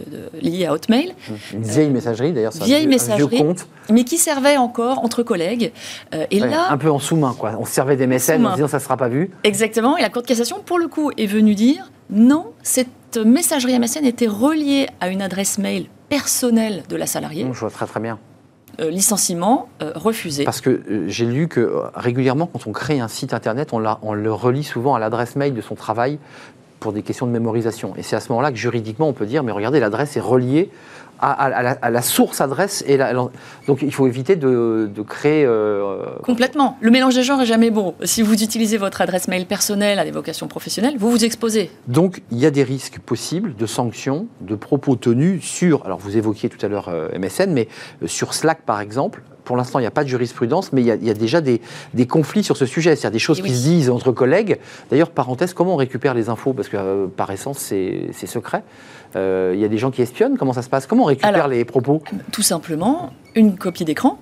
[0.40, 1.14] liée à Hotmail.
[1.52, 3.66] Une vieille messagerie, d'ailleurs, vieille messagerie, compte.
[3.90, 5.70] mais qui servait encore entre collègues.
[6.14, 7.56] Euh, et là, un peu en sous-main, quoi.
[7.60, 9.32] On servait des MSN en disant ça ne sera pas vu.
[9.44, 9.98] Exactement.
[9.98, 14.06] Et la Cour de cassation, pour le coup, est venue dire non, cette messagerie MSN
[14.06, 17.46] était reliée à une adresse mail personnelle de la salariée.
[17.52, 18.18] Je vois très très bien.
[18.80, 20.44] Euh, licenciement euh, refusé.
[20.44, 24.14] Parce que euh, j'ai lu que régulièrement, quand on crée un site internet, on, on
[24.14, 26.18] le relie souvent à l'adresse mail de son travail
[26.80, 27.94] pour des questions de mémorisation.
[27.96, 30.70] Et c'est à ce moment-là que juridiquement, on peut dire, mais regardez, l'adresse est reliée
[31.32, 32.84] à, la, source adresse.
[32.86, 32.98] Et
[33.66, 35.44] donc il faut éviter de, créer.
[35.46, 36.76] Euh, Complètement.
[36.80, 37.94] Le mélange des genres est jamais bon.
[38.04, 41.70] Si vous utilisez votre adresse mail personnelle à des vocations professionnelles, vous vous exposez.
[41.88, 45.84] Donc il y a des risques possibles de sanctions, de propos tenus sur.
[45.84, 47.68] Alors vous évoquiez tout à l'heure euh, MSN, mais
[48.02, 50.86] euh, sur Slack par exemple, pour l'instant, il n'y a pas de jurisprudence, mais il
[50.86, 51.60] y a, déjà des,
[52.08, 54.58] conflits sur ce sujet, c'est-à-dire des choses qui se disent entre collègues.
[54.90, 56.52] D'ailleurs, parenthèse, comment on récupère les infos?
[56.52, 58.62] Parce que par essence, c'est secret.
[59.16, 60.36] Euh, il y a des gens qui espionnent.
[60.36, 60.86] Comment ça se passe?
[60.86, 62.02] Comment on récupère les propos?
[62.32, 64.18] Tout simplement, une copie d'écran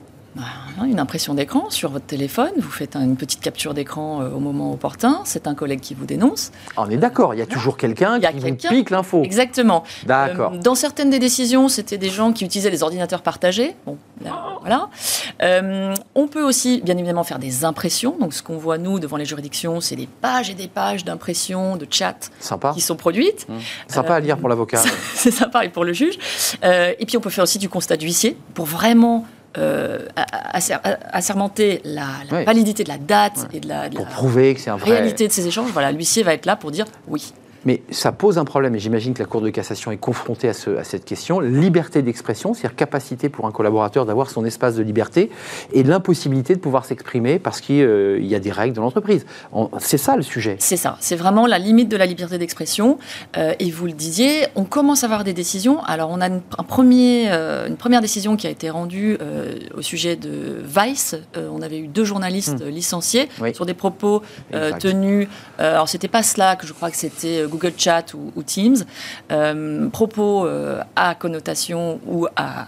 [0.87, 4.73] une impression d'écran sur votre téléphone, vous faites une petite capture d'écran euh, au moment
[4.73, 6.53] opportun, c'est un collègue qui vous dénonce.
[6.77, 9.23] On est d'accord, il y a toujours quelqu'un qui vous pique l'info.
[9.25, 9.85] Exactement.
[10.07, 10.53] D'accord.
[10.55, 13.75] Euh, dans certaines des décisions, c'était des gens qui utilisaient les ordinateurs partagés.
[13.87, 13.99] Bon,
[14.61, 14.89] voilà.
[15.43, 18.17] Euh, on peut aussi, bien évidemment, faire des impressions.
[18.19, 21.77] Donc, ce qu'on voit, nous, devant les juridictions, c'est des pages et des pages d'impressions,
[21.77, 22.31] de chat
[22.75, 23.47] qui sont produites.
[23.49, 23.55] Mmh.
[23.89, 24.83] Sympa à lire pour l'avocat.
[25.15, 26.19] c'est sympa et pour le juge.
[26.63, 29.27] et puis, on peut faire aussi du constat d'huissier pour vraiment
[29.59, 30.07] euh,
[31.13, 32.07] assermenter la,
[32.45, 34.93] validité de la date et de la, prouver que c'est un vrai...
[34.93, 37.33] réalité de ces échanges, voilà, l'huissier va être là pour dire oui.
[37.65, 40.53] Mais ça pose un problème, et j'imagine que la Cour de cassation est confrontée à,
[40.55, 41.41] ce, à cette question.
[41.41, 45.31] Liberté d'expression, c'est-à-dire capacité pour un collaborateur d'avoir son espace de liberté,
[45.73, 49.27] et l'impossibilité de pouvoir s'exprimer parce qu'il euh, y a des règles dans l'entreprise.
[49.79, 50.57] C'est ça le sujet.
[50.59, 52.99] C'est ça, c'est vraiment la limite de la liberté d'expression.
[53.37, 55.83] Euh, et vous le disiez, on commence à avoir des décisions.
[55.85, 59.19] Alors on a une, un premier, euh, une première décision qui a été rendue
[59.77, 61.15] au sujet de Vice.
[61.37, 62.69] on avait eu deux journalistes hmm.
[62.69, 64.23] licenciés sur des propos
[64.79, 65.29] tenus.
[65.59, 68.85] alors c'était pas cela que je crois que c'était Google Chat ou, Teams,
[69.93, 70.47] propos
[70.97, 72.67] à connotation ou à,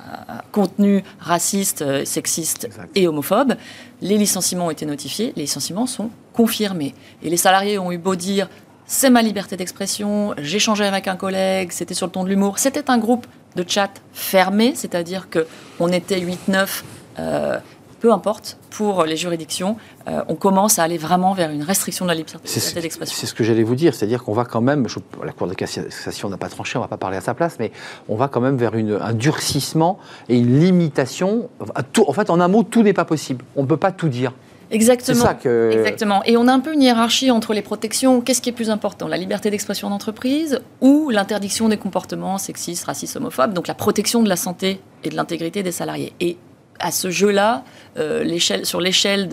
[0.53, 3.55] contenu raciste, sexiste et homophobe,
[4.01, 6.95] les licenciements ont été notifiés, les licenciements sont confirmés.
[7.23, 8.49] Et les salariés ont eu beau dire
[8.87, 12.59] c'est ma liberté d'expression, j'ai changé avec un collègue, c'était sur le ton de l'humour.
[12.59, 16.83] C'était un groupe de chat fermé, c'est-à-dire qu'on était 8-9,
[17.19, 17.59] euh,
[18.05, 22.11] peu importe, pour les juridictions, euh, on commence à aller vraiment vers une restriction de
[22.11, 22.47] la liberté
[22.79, 23.17] d'expression.
[23.19, 24.87] C'est ce que j'allais vous dire, c'est-à-dire qu'on va quand même,
[25.25, 27.57] la Cour de cassation n'a pas tranché, on ne va pas parler à sa place,
[27.59, 27.73] mais
[28.11, 31.49] on va quand même vers une, un durcissement et une limitation.
[31.59, 33.43] en fait, en un mot, tout n'est pas possible.
[33.57, 34.35] On ne peut pas tout dire.
[34.71, 35.25] Exactement.
[35.71, 36.23] Exactement.
[36.27, 38.21] Et on a un peu une hiérarchie entre les protections.
[38.21, 43.17] Qu'est-ce qui est plus important La liberté d'expression d'entreprise ou l'interdiction des comportements sexistes, racistes,
[43.17, 46.13] homophobes Donc la protection de la santé et de l'intégrité des salariés?
[46.21, 46.37] Et
[46.81, 47.65] à ce jeu-là,
[47.99, 49.29] euh, sur l'échelle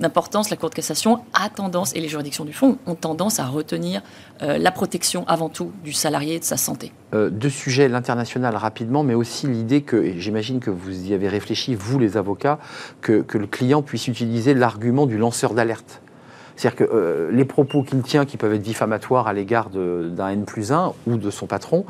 [0.00, 3.46] d'importance, la Cour de cassation a tendance, et les juridictions du fond ont tendance à
[3.46, 4.02] retenir
[4.42, 6.92] euh, la protection avant tout du salarié et de sa santé.
[7.14, 11.74] Euh, deux sujets, l'international rapidement, mais aussi l'idée que, j'imagine que vous y avez réfléchi,
[11.74, 12.58] vous les avocats,
[13.00, 16.00] que, que le client puisse utiliser l'argument du lanceur d'alerte.
[16.56, 20.70] C'est-à-dire que les propos qu'il tient, qui peuvent être diffamatoires à l'égard d'un N plus
[20.70, 21.84] 1 ou de son patron,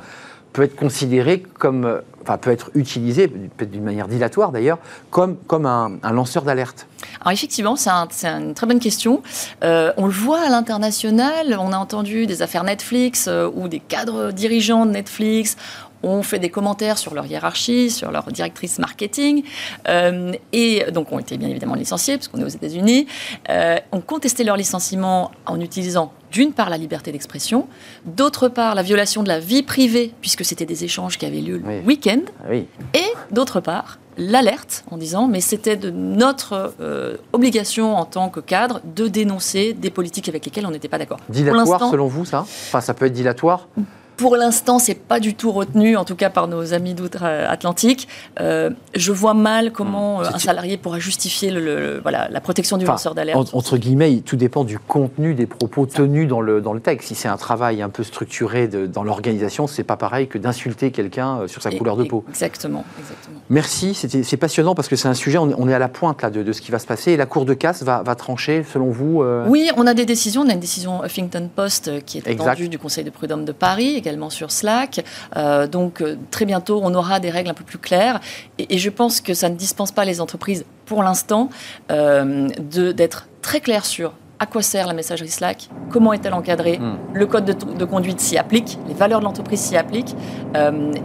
[0.54, 4.78] peut être considéré comme, enfin peut être utilisé, peut-être d'une manière dilatoire d'ailleurs,
[5.10, 6.86] comme, comme un, lanceur d'alerte
[7.20, 9.22] Alors effectivement, c'est une très bonne question.
[9.64, 13.80] Euh, on le voit à l'international, on a entendu des affaires Netflix euh, ou des
[13.80, 15.56] cadres dirigeants de Netflix
[16.04, 19.42] ont fait des commentaires sur leur hiérarchie, sur leur directrice marketing,
[19.88, 23.06] euh, et donc ont été bien évidemment licenciés, parce qu'on est aux États-Unis,
[23.48, 27.68] euh, ont contesté leur licenciement en utilisant d'une part la liberté d'expression,
[28.04, 31.58] d'autre part la violation de la vie privée, puisque c'était des échanges qui avaient lieu
[31.58, 37.96] le week-end, ah et d'autre part l'alerte en disant mais c'était de notre euh, obligation
[37.96, 41.18] en tant que cadre de dénoncer des politiques avec lesquelles on n'était pas d'accord.
[41.28, 42.40] Dilatoire selon vous ça?
[42.40, 43.68] Enfin ça peut être dilatoire?
[44.16, 48.09] Pour l'instant, c'est pas du tout retenu, en tout cas par nos amis d'outre-Atlantique.
[48.40, 50.24] Euh, je vois mal comment hmm.
[50.24, 53.50] euh, un salarié pourra justifier le, voilà, la protection du lanceur d'alerte.
[53.53, 57.09] entre guillemets, tout dépend du contenu des propos tenus dans le, dans le texte.
[57.09, 60.90] Si c'est un travail un peu structuré de, dans l'organisation, c'est pas pareil que d'insulter
[60.90, 62.24] quelqu'un euh, sur sa couleur de peau.
[62.29, 62.85] Exactement.
[62.98, 63.40] exactement.
[63.50, 66.52] Merci, c'est passionnant parce que c'est un sujet, on, est à la pointe là, de,
[66.52, 67.12] ce qui va se passer.
[67.12, 70.42] Et la Cour de casse va, va trancher, selon vous Oui, on a des décisions.
[70.42, 73.94] On a une décision Huffington Post qui est attendue du Conseil de prud'homme de Paris
[73.96, 75.04] également sur Slack.
[75.37, 78.20] Euh, donc euh, très bientôt, on aura des règles un peu plus claires.
[78.59, 81.48] Et, je pense que ça ne dispense pas les entreprises, pour l'instant,
[81.90, 86.96] euh, d'être très clair sur à quoi sert la messagerie Slack, comment est-elle encadrée, hmm.
[87.14, 90.14] le code de, conduite s'y applique, les valeurs de l'entreprise s'y appliquent,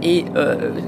[0.02, 0.26] et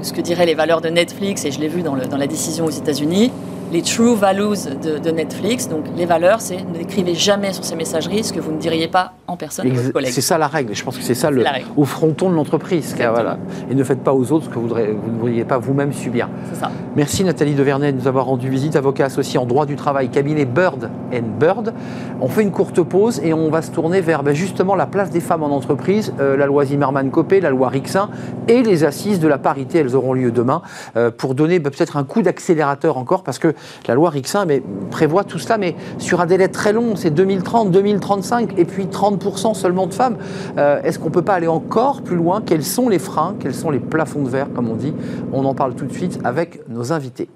[0.02, 2.64] ce que diraient les valeurs de Netflix, et je l'ai vu dans, dans la décision
[2.64, 3.30] aux États-Unis,
[3.72, 5.68] les true values de, Netflix.
[5.68, 9.14] Donc les valeurs, c'est ne jamais sur ces messageries ce que vous ne diriez pas
[9.26, 10.12] en personne à vos collègues.
[10.12, 10.74] C'est ça la règle.
[10.74, 11.42] Je pense que c'est ça le,
[11.76, 12.94] au fronton de l'entreprise.
[12.96, 13.38] Voilà.
[13.70, 16.28] Et ne faites pas aux autres ce que vous, ne voudriez pas vous-même subir.
[16.52, 16.70] Ça.
[16.96, 20.44] Merci Nathalie Devernay de nous avoir rendu visite, avocat associé en droit du travail, cabinet
[20.44, 21.72] Bird and Bird.
[22.20, 25.10] On fait une courte pause et on va se tourner vers ben, justement la place
[25.10, 28.10] des femmes en entreprise, euh, la loi Zimmerman-Copé, la loi Rixin
[28.48, 29.78] et les assises de la parité.
[29.78, 30.60] Elles auront lieu demain
[30.96, 33.54] euh, pour donner ben, peut-être un coup d'accélérateur encore parce que
[33.88, 37.70] la loi Rixin mais, prévoit tout cela, mais sur un délai très long, c'est 2030,
[37.70, 40.16] 2035, et puis 30% seulement de femmes.
[40.58, 42.42] Euh, est-ce qu'on ne peut pas aller encore plus loin?
[42.44, 43.34] Quels sont les freins?
[43.40, 44.94] Quels sont les plafonds de verre, comme on dit?
[45.32, 47.28] On en parle tout de suite avec nos invités.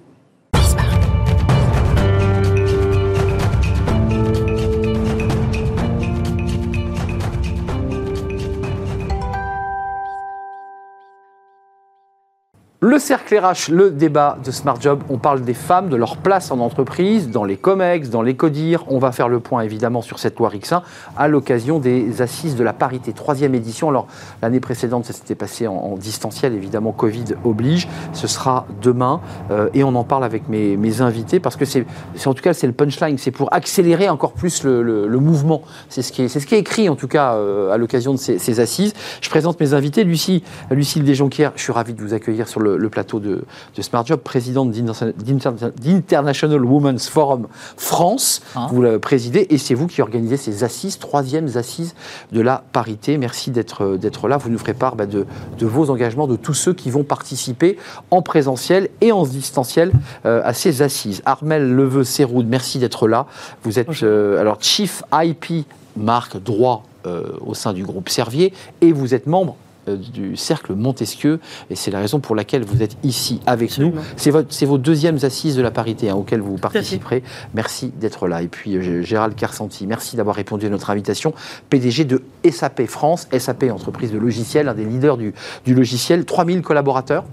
[12.80, 16.50] Le cercle RH, le débat de Smart Job, on parle des femmes, de leur place
[16.50, 18.84] en entreprise, dans les COMEX, dans les CODIR.
[18.88, 20.82] On va faire le point évidemment sur cette loi Rixin
[21.16, 23.88] à l'occasion des assises de la parité, troisième édition.
[23.88, 24.08] Alors
[24.42, 27.88] l'année précédente, ça s'était passé en, distanciel, évidemment Covid oblige.
[28.12, 31.86] Ce sera demain euh, et on en parle avec mes, invités parce que c'est
[32.26, 35.62] en tout cas c'est le punchline, c'est pour accélérer encore plus le, mouvement.
[35.88, 38.92] C'est ce, qui est, écrit en tout cas euh, à l'occasion de ces, assises.
[39.22, 40.04] Je présente mes invités.
[40.04, 43.44] Lucie, Lucille Desjonquières, je suis ravi de vous accueillir sur le le, plateau de,
[43.80, 48.42] Smart Job, présidente d'International Women's Forum France.
[48.54, 48.68] Ah.
[48.70, 51.94] Vous la présidez et c'est vous qui organisez ces assises, troisième assises
[52.32, 53.18] de la parité.
[53.18, 54.36] Merci d'être là.
[54.36, 55.26] Vous nous ferez part bah, de,
[55.60, 57.78] vos engagements, de tous ceux qui vont participer
[58.10, 59.92] en présentiel et en distanciel
[60.24, 61.22] euh, à ces assises.
[61.24, 63.26] Armel Leveux-Séroud, merci d'être là.
[63.62, 68.92] Vous êtes euh, alors Chief IP marque droit euh, au sein du groupe Servier et
[68.92, 69.56] vous êtes membre
[69.88, 73.92] du cercle Montesquieu, et c'est la raison pour laquelle vous êtes ici avec nous.
[74.16, 77.22] C'est vos deuxièmes assises de la parité hein, auxquelles vous participerez.
[77.54, 78.42] Merci d'être là.
[78.42, 81.34] Et puis euh, Gérald Kersanti, merci d'avoir répondu à notre invitation.
[81.70, 86.62] PDG de SAP France, SAP, entreprise de logiciel, un des leaders du, du logiciel, 3000
[86.62, 87.24] collaborateurs.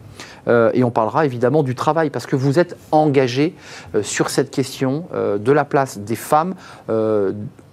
[0.47, 3.55] Euh, et on parlera évidemment du travail, parce que vous êtes engagé
[3.95, 6.55] euh, sur cette question euh, de la place des femmes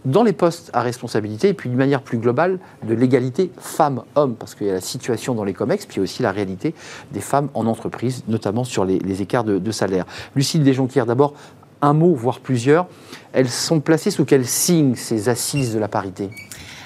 [0.05, 4.55] dans les postes à responsabilité, et puis d'une manière plus globale, de l'égalité femmes-hommes, parce
[4.55, 6.75] qu'il y a la situation dans les COMEX, puis aussi la réalité
[7.13, 10.07] des femmes en entreprise, notamment sur les, écarts de, salaire.
[10.35, 11.35] Lucille Desjonquières, d'abord,
[11.83, 12.87] un mot, voire plusieurs.
[13.33, 16.31] Elles sont placées sous quel signe, ces assises de la parité?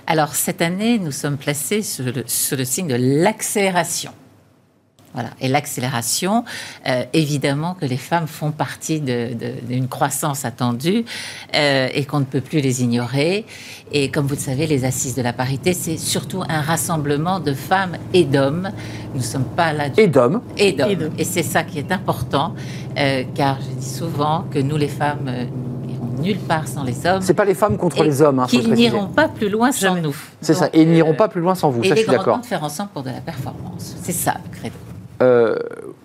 [0.06, 4.12] Alors, cette année, nous sommes placés sous le signe de l'accélération.
[5.14, 5.30] Voilà.
[5.40, 6.44] Et l'accélération,
[6.88, 11.04] euh, évidemment que les femmes font partie d'une croissance attendue
[11.54, 13.46] euh, et qu'on ne peut plus les ignorer.
[13.92, 17.54] Et comme vous le savez, les assises de la parité, c'est surtout un rassemblement de
[17.54, 18.70] femmes et d'hommes.
[19.12, 19.84] Nous ne sommes pas là.
[19.96, 20.42] Et d'hommes.
[20.58, 21.10] Et d'hommes.
[21.16, 22.54] Et c'est ça qui est important,
[22.98, 25.30] euh, car je dis souvent que nous, les femmes,
[25.86, 27.22] n'irons nulle part sans les hommes.
[27.22, 28.40] C'est pas les femmes contre les hommes.
[28.40, 30.16] Hein, qu'ils n'iront pas plus loin sans nous.
[30.40, 30.70] C'est ça.
[30.72, 31.84] Et ils n'iront pas plus loin sans vous.
[31.84, 32.44] Et ça, les je suis d'accord.
[32.44, 33.94] faire ensemble pour de la performance.
[34.02, 34.93] C'est ça le credo.
[35.22, 35.56] Euh,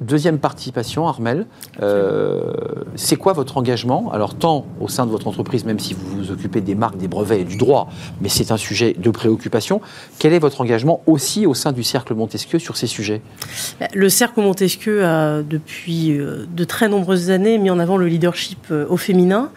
[0.01, 1.45] deuxième participation, Armel,
[1.81, 2.53] euh,
[2.95, 4.11] c'est quoi votre engagement?
[4.11, 7.07] Alors tant au sein de votre entreprise, même si vous vous occupez des marques, des
[7.07, 7.89] brevets et du droit,
[8.21, 9.81] mais c'est un sujet de préoccupation,
[10.19, 13.21] quel est votre engagement aussi au sein du Cercle Montesquieu sur ces sujets?
[13.79, 18.07] Bah, Le Cercle Montesquieu a depuis euh, de très nombreuses années mis en avant le
[18.07, 19.49] leadership au féminin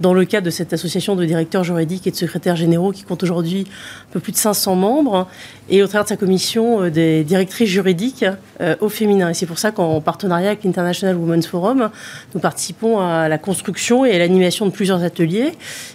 [0.00, 3.22] dans le cadre de cette association de directeurs juridiques et de secrétaires généraux qui compte
[3.22, 3.66] aujourd'hui
[4.08, 5.26] un peu plus de 500 membres,
[5.68, 8.24] et au travers de sa commission euh, des directrices juridiques
[8.60, 9.30] euh, au féminin.
[9.30, 11.90] Et c'est pour ça qu'en partenariat avec l'International Women's Forum,
[12.34, 15.52] nous participons à la construction et à l'animation de plusieurs ateliers,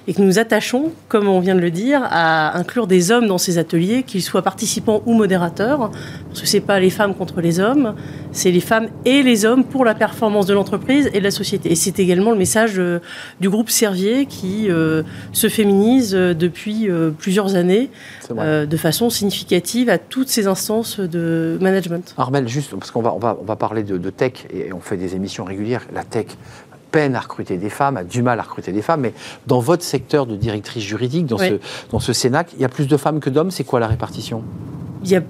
[0.07, 3.37] et que nous attachons, comme on vient de le dire, à inclure des hommes dans
[3.37, 5.91] ces ateliers, qu'ils soient participants ou modérateurs,
[6.27, 7.95] parce que c'est pas les femmes contre les hommes,
[8.31, 11.71] c'est les femmes et les hommes pour la performance de l'entreprise et de la société.
[11.71, 12.99] Et c'est également le message euh,
[13.39, 15.03] du groupe Servier qui euh,
[15.33, 17.91] se féminise euh, depuis plusieurs années
[18.31, 22.15] de façon significative à toutes ces instances de management.
[22.17, 24.97] Armel, juste parce qu'on va, on va, on va parler de, tech et on fait
[24.97, 25.83] des émissions régulières.
[25.93, 26.25] La tech
[26.91, 29.13] peine à recruter des femmes, a du mal à recruter des femmes, mais
[29.45, 31.59] dans votre secteur de directrice juridique, dans, ce,
[31.91, 34.43] dans ce Sénac, il y a plus de femmes que d'hommes, c'est quoi la répartition?
[35.03, 35.21] Il y a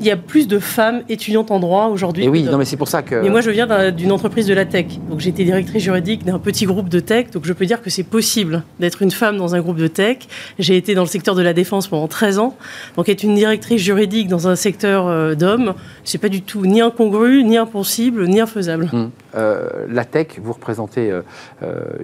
[0.00, 2.24] il y a plus de femmes étudiantes en droit aujourd'hui.
[2.24, 3.16] Et oui, non, mais c'est pour ça que.
[3.16, 4.86] Mais moi, je viens d'une entreprise de la tech.
[5.10, 7.30] Donc, j'étais directrice juridique d'un petit groupe de tech.
[7.30, 10.18] Donc, je peux dire que c'est possible d'être une femme dans un groupe de tech.
[10.58, 12.56] J'ai été dans le secteur de la défense pendant 13 ans.
[12.96, 15.74] Donc, être une directrice juridique dans un secteur euh, d'hommes,
[16.04, 18.88] c'est pas du tout ni incongru, ni impossible, ni infaisable.
[18.92, 19.10] Hum.
[19.34, 21.22] Euh, la tech, vous représentez euh,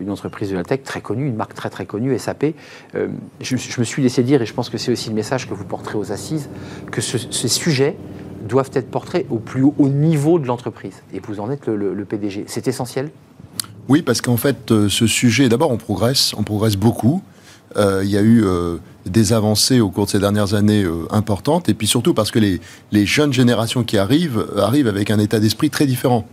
[0.00, 2.46] une entreprise de la tech très connue, une marque très très connue, SAP.
[2.94, 5.54] Je, je, me suis laissé dire, et je pense que c'est aussi le message que
[5.54, 6.48] vous porterez aux assises,
[6.90, 7.48] que ce, ce
[8.46, 10.94] doivent être portés au plus haut niveau de l'entreprise.
[11.12, 12.44] Et vous en êtes le, PDG.
[12.46, 13.10] C'est essentiel?
[13.88, 17.22] Oui, parce qu'en fait, euh, ce sujet, d'abord, on progresse, on progresse beaucoup.
[17.76, 21.68] Euh, il y a eu euh, des avancées au cours de ces dernières années importantes,
[21.68, 22.60] et puis surtout parce que les,
[22.92, 26.26] les, jeunes générations qui arrivent arrivent avec un état d'esprit très différent.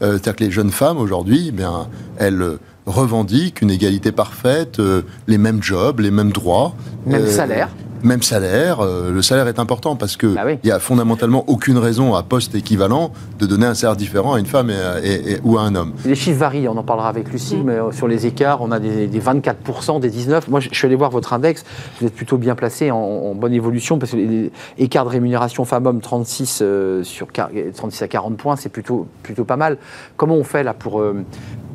[0.00, 4.80] C'est-à-dire que les jeunes femmes aujourd'hui, eh bien, elles revendiquent une égalité parfaite,
[5.26, 7.70] les mêmes jobs, les mêmes droits, même salaire
[8.02, 8.80] même salaire.
[8.80, 12.22] Euh, le salaire est important parce que bah il n'y a fondamentalement aucune raison à
[12.22, 15.92] poste équivalent de donner un salaire différent à une femme et, ou à un homme.
[16.04, 17.62] Les chiffres varient, on en parlera avec Lucie, mm.
[17.64, 20.48] mais euh, sur les écarts, on a des, 24%, des 19%.
[20.48, 21.64] Moi, je suis allé voir votre index,
[22.00, 26.00] vous êtes plutôt bien placé en, bonne évolution parce que les, écarts de rémunération femmes-hommes
[26.00, 29.78] 36, euh, sur, 36 à 40 points, c'est plutôt, plutôt pas mal.
[30.16, 31.02] Comment on fait là pour,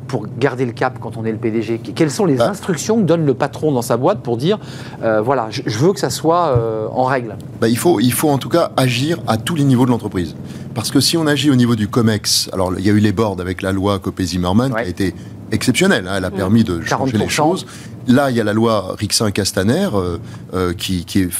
[0.06, 2.50] pour garder le cap quand on est le PDG Quelles sont les bah.
[2.50, 4.58] instructions que donne le patron dans sa boîte pour dire
[5.02, 7.36] euh, voilà, je, veux que ça soit euh, en règle?
[7.60, 10.34] Bah, il, faut, il faut en tout cas agir à tous les niveaux de l'entreprise.
[10.74, 13.12] Parce que si on agit au niveau du COMEX, alors il y a eu les
[13.12, 15.14] boards avec la loi Copé-Zimmermann qui a été
[15.50, 17.66] exceptionnelle, hein, elle a permis de changer les choses.
[18.08, 19.88] Là, il y a la loi Rixin-Castaner
[20.54, 21.30] euh, qui, qui, est,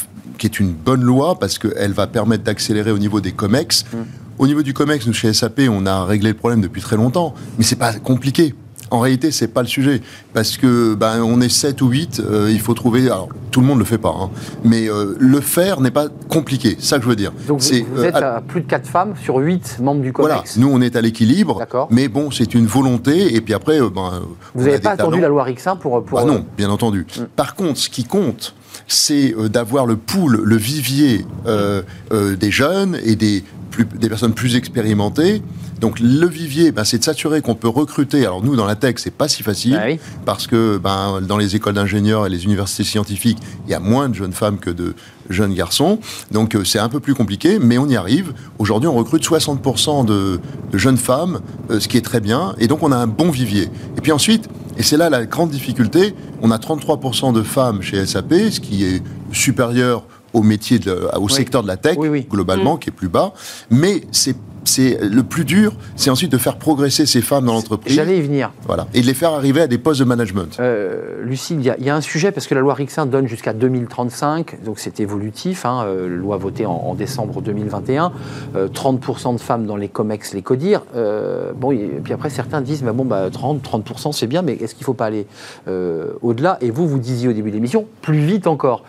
[0.42, 3.84] qui, est, une bonne loi parce qu'elle va permettre d'accélérer au niveau des COMEX.
[3.84, 3.96] Mm.
[4.38, 7.34] Au niveau du COMEX, nous chez SAP, on a réglé le problème depuis très longtemps,
[7.58, 8.54] mais c'est pas compliqué.
[8.90, 10.02] En réalité, c'est pas le sujet
[10.34, 13.06] parce que ben, on est 7 ou 8, euh, il faut trouver.
[13.06, 14.30] Alors, tout le monde le fait pas, hein,
[14.64, 16.76] mais euh, le faire n'est pas compliqué.
[16.78, 17.32] C'est ça que je veux dire.
[17.48, 20.34] Donc vous, vous êtes euh, à plus de 4 femmes sur 8 membres du COMEX.
[20.34, 24.22] Voilà, nous on est à l'équilibre, mais bon, c'est une volonté et puis après, ben,
[24.54, 26.04] vous n'avez pas attendu la loi Rixin pour.
[26.04, 27.06] pour ah non, bien entendu.
[27.16, 27.22] Mm.
[27.36, 28.54] Par contre, ce qui compte,
[28.88, 31.26] c'est d'avoir le pool, le vivier
[32.10, 33.44] des jeunes et des
[33.94, 35.42] des personnes plus expérimentées.
[35.80, 38.24] Donc le vivier, ben, c'est de s'assurer qu'on peut recruter.
[38.24, 39.98] Alors nous, dans la tech, c'est pas si facile Ah oui.
[40.24, 44.08] parce que ben, dans les écoles d'ingénieurs et les universités scientifiques, il y a moins
[44.08, 44.94] de jeunes femmes que de
[45.28, 45.98] jeunes garçons.
[46.30, 48.32] Donc euh, c'est un peu plus compliqué, mais on y arrive.
[48.60, 50.38] Aujourd'hui, on recrute 60% de,
[50.70, 52.54] de jeunes femmes, euh, ce qui est très bien.
[52.58, 53.68] Et donc on a un bon vivier.
[53.96, 58.04] Et puis ensuite, et c'est là la grande difficulté, on a 33% de femmes chez
[58.06, 61.32] SAP, ce qui est supérieur au métier, de, au Oui.
[61.32, 62.26] secteur de la tech, Oui, oui.
[62.30, 63.32] globalement, qui est plus bas.
[63.70, 67.94] Mais c'est c'est le plus dur, c'est ensuite de faire progresser ces femmes dans l'entreprise.
[67.94, 68.52] J'allais y venir.
[68.66, 68.86] Voilà.
[68.94, 70.56] Et de les faire arriver à des postes de management.
[70.60, 73.06] Euh, Lucille, il y, a- il y a un sujet, parce que la loi Rixin
[73.06, 78.12] donne jusqu'à 2035, donc c'est évolutif, hein, euh, loi votée en, en décembre 2021,
[78.56, 80.82] euh, 30% de femmes dans les COMEX, les CODIR.
[80.96, 84.54] Euh, bon, et puis après, certains disent, bah bon, bah, 30, 30% c'est bien, mais
[84.54, 85.26] est-ce qu'il ne faut pas aller
[85.68, 86.58] euh, au-delà?
[86.60, 88.84] Et vous, vous disiez au début de l'émission, plus vite encore.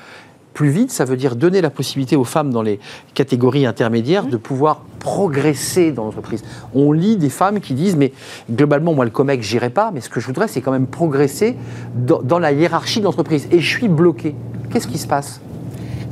[0.53, 2.79] Plus vite, ça veut dire donner la possibilité aux femmes dans les
[3.13, 6.43] catégories intermédiaires de pouvoir progresser dans l'entreprise.
[6.75, 8.13] On lit des femmes qui disent, mais
[8.51, 11.57] globalement, moi, le COMEX, j'irai pas, mais ce que je voudrais, c'est quand même progresser
[11.95, 13.47] dans, dans la hiérarchie de l'entreprise.
[13.51, 14.35] Et je suis bloqué.
[14.71, 15.41] Qu'est-ce qui se passe?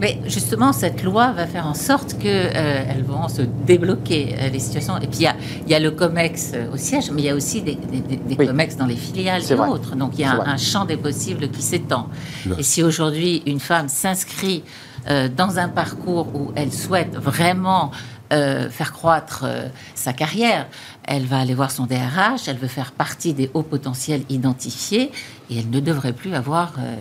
[0.01, 4.97] Mais justement, cette loi va faire en sorte qu'elles vont se débloquer euh, les situations.
[4.97, 5.35] Et puis, il y a,
[5.65, 7.99] il y a le COMEX euh, au siège, mais il y a aussi des, des-
[8.01, 8.47] des- des Oui.
[8.47, 9.95] COMEX dans les filiales et autres.
[9.95, 12.09] Donc, il y a un, un champ des possibles qui s'étend.
[12.57, 14.63] Et si aujourd'hui, une femme s'inscrit
[15.09, 17.91] euh, dans un parcours où elle souhaite vraiment
[18.33, 20.65] euh, faire croître euh, sa carrière,
[21.03, 25.11] elle va aller voir son DRH, elle veut faire partie des hauts potentiels identifiés
[25.49, 26.95] et elle ne devrait plus avoir euh,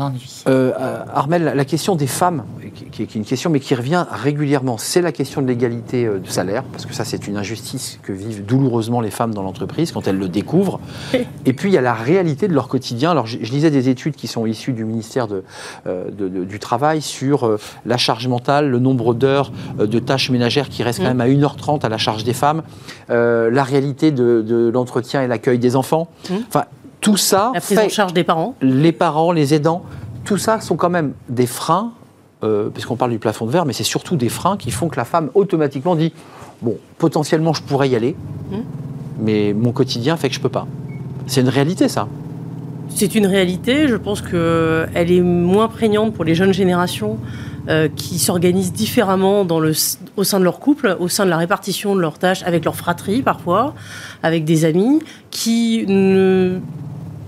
[0.00, 0.42] d'ennui.
[0.48, 2.44] Euh, euh, Armel, la- question des femmes,
[2.90, 6.26] qui, est une question, mais qui revient régulièrement, c'est la question de l'égalité euh, de
[6.28, 10.08] salaire, parce que ça, c'est une injustice que vivent douloureusement les femmes dans l'entreprise quand
[10.08, 10.80] elles le découvrent.
[11.46, 13.10] Et puis, il y a la réalité de leur quotidien.
[13.12, 15.44] Alors, je, je lisais des études qui sont issues du ministère de,
[15.86, 20.30] euh, de- de- du Travail sur euh, la charge mentale, le nombre d'heures de tâches
[20.30, 22.62] ménagères qui restent quand même à 1h30 à la charge des femmes,
[23.10, 26.08] euh, la réalité de, de l'entretien et l'accueil des enfants.
[26.28, 26.34] Mm.
[26.48, 26.64] Enfin,
[27.00, 28.54] tout ça La prise fait en charge des parents.
[28.60, 29.82] les parents, les aidants,
[30.24, 31.92] tout ça sont quand même des freins,
[32.44, 34.96] euh, puisqu'on parle du plafond de verre, mais c'est surtout des freins qui font que
[34.96, 36.12] la femme automatiquement dit
[36.62, 38.16] bon, potentiellement je pourrais y aller,
[38.50, 38.56] Mm.
[39.20, 40.66] mais mon quotidien fait que je peux pas.
[41.26, 42.08] C'est une réalité, ça.
[42.88, 43.86] C'est une réalité.
[43.86, 47.18] Je pense qu'elle est moins prégnante pour les jeunes générations
[47.68, 49.72] euh, qui s'organisent différemment dans le,
[50.16, 52.74] au sein de leur couple, au sein de la répartition de leurs tâches, avec leur
[52.74, 53.74] fratrie parfois,
[54.24, 56.58] avec des amis, qui ne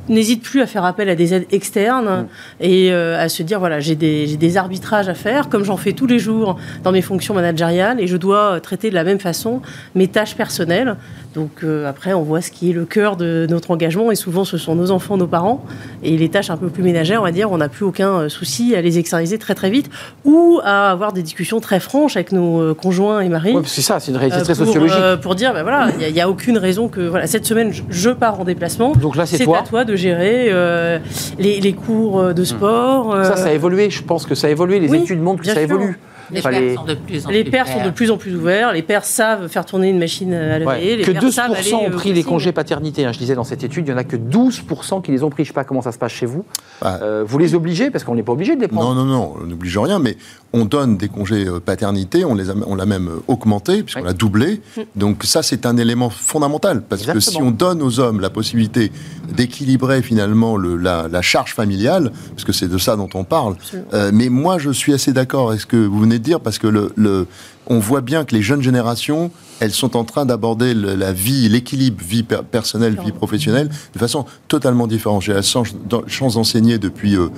[0.09, 2.27] n'hésitent plus à faire appel à des aides externes
[2.61, 6.07] et euh, à se dire voilà j'ai des, arbitrages à faire comme j'en fais tous
[6.07, 9.63] les jours dans mes fonctions managériales et je dois euh, traiter de la même façon
[9.95, 10.97] mes tâches personnelles
[11.35, 14.45] donc euh, après on voit ce qui est le cœur de notre engagement et souvent
[14.45, 15.65] ce sont nos enfants nos parents
[16.03, 18.75] et les tâches un peu plus ménagères on va dire on n'a plus aucun souci
[18.75, 19.89] à les externaliser très très vite
[20.25, 24.01] ou à avoir des discussions très franches avec nos conjoints et maris Ouais, c'est ça,
[24.01, 25.21] c'est une réalité très pour, sociologique.
[25.21, 28.41] pour dire, ben voilà, il n'y a, aucune raison que voilà, cette semaine je, pars
[28.41, 28.93] en déplacement.
[28.93, 29.59] Donc là, c'est C'est toi.
[29.59, 30.99] à toi de gérer euh,
[31.39, 33.15] les, les cours euh, de sport.
[33.15, 33.91] euh, Ça, ça a évolué.
[33.91, 34.81] Je pense que ça a évolué.
[34.81, 35.63] Les oui, études montrent que ça sûr.
[35.63, 35.99] évolue.
[36.31, 37.93] Les Enfin, pères les- sont de plus en les plus pères sont de pères.
[37.95, 38.73] plus en plus ouverts.
[38.73, 40.65] Les pères savent faire tourner une machine à laver.
[40.67, 40.97] Ouais.
[40.97, 43.05] Les Que pères savent 12% aller, ont pris les congés paternité.
[43.05, 43.13] hein.
[43.13, 45.45] Je disais dans cette étude, il y en a que 12% qui les ont pris.
[45.45, 46.47] Je ne sais pas comment ça se passe chez vous.
[46.81, 48.95] Bah, Euh, vous les obligez parce qu'on n'est pas obligé de les prendre.
[48.95, 50.17] Non, non, non, on n'oblige rien, mais
[50.55, 54.07] on donne des congés paternité, on les a- on l'a même augmenté, puisqu'on Oui.
[54.07, 54.63] l'a doublé.
[54.97, 58.91] Donc ça, c'est un élément fondamental, parce que si on donne aux hommes la possibilité
[59.29, 63.57] d'équilibrer finalement le- la, la charge familiale, parce que c'est de ça dont on parle,
[63.95, 66.59] euh, mais moi, je suis assez d'accord avec ce que vous venez de dire, parce
[66.59, 67.27] que le, le-
[67.73, 69.31] on voit bien que les jeunes générations,
[69.61, 74.25] elles sont en train d'aborder la vie, l'équilibre vie per- personnelle, vie professionnelle, de façon
[74.49, 75.23] totalement différente.
[75.23, 77.29] J'ai la chance d'en- chance d'enseigner depuis euh,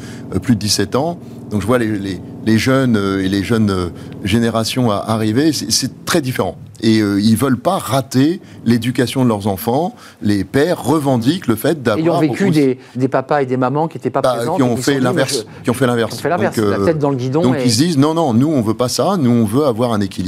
[0.43, 1.19] plus de 17 ans,
[1.51, 3.89] donc je vois les, les- les jeunes euh, et les jeunes euh,
[4.25, 6.57] générations à arriver, c'est- très différent.
[6.81, 9.95] Et ils veulent pas rater l'éducation de leurs enfants.
[10.21, 13.89] Les pères revendiquent le fait d'avoir Ayant vécu aussi- des, des papas et des mamans
[13.89, 14.57] qui n'étaient pas bah, présents.
[14.57, 16.21] qui ont fait l'inverse, qui ont fait l'inverse.
[16.23, 17.41] ont la tête dans le guidon.
[17.43, 19.65] Donc et- ils se disent non, non, nous on veut pas ça, nous on veut
[19.65, 20.24] avoir un équilibre,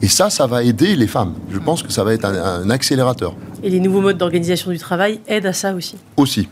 [0.00, 1.34] et ça, ça va aider les femmes.
[1.50, 4.78] Je pense que ça va être un, un accélérateur Et les nouveaux modes d'organisation du
[4.78, 5.96] travail aident à ça aussi.
[6.16, 6.48] aussi.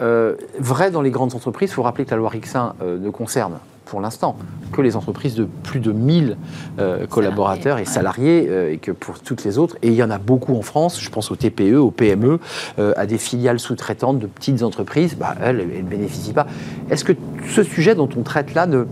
[0.00, 3.10] Euh, vrai dans les grandes entreprises, il faut rappeler que la loi Rixin euh, ne
[3.10, 3.54] concerne
[3.84, 4.36] pour l'instant
[4.72, 6.36] que les entreprises de plus de 1000
[6.78, 10.10] euh, collaborateurs et salariés euh, et que pour toutes les autres, et il y en
[10.10, 12.40] a beaucoup en France, je pense aux TPE, aux PME,
[12.78, 16.46] euh, à des filiales sous-traitantes de petites entreprises, bah, elles elles ne bénéficient pas.
[16.90, 17.12] Est-ce que
[17.48, 18.86] ce sujet dont on traite là ne...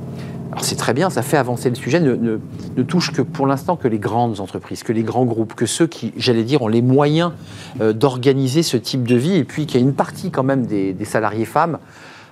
[0.52, 2.38] Alors c'est très bien, ça fait avancer le sujet, ne, ne-
[2.76, 5.86] ne touche que pour l'instant que les grandes entreprises, que les grands groupes, que ceux
[5.86, 7.32] qui, j'allais dire, ont les moyens
[7.80, 10.66] euh, d'organiser ce type de vie, et puis qu'il y a une partie quand même
[10.66, 11.78] des, des salariés femmes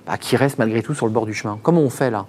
[0.05, 1.57] bah, qui restent malgré tout sur le bord du chemin.
[1.63, 2.25] Comment on fait là?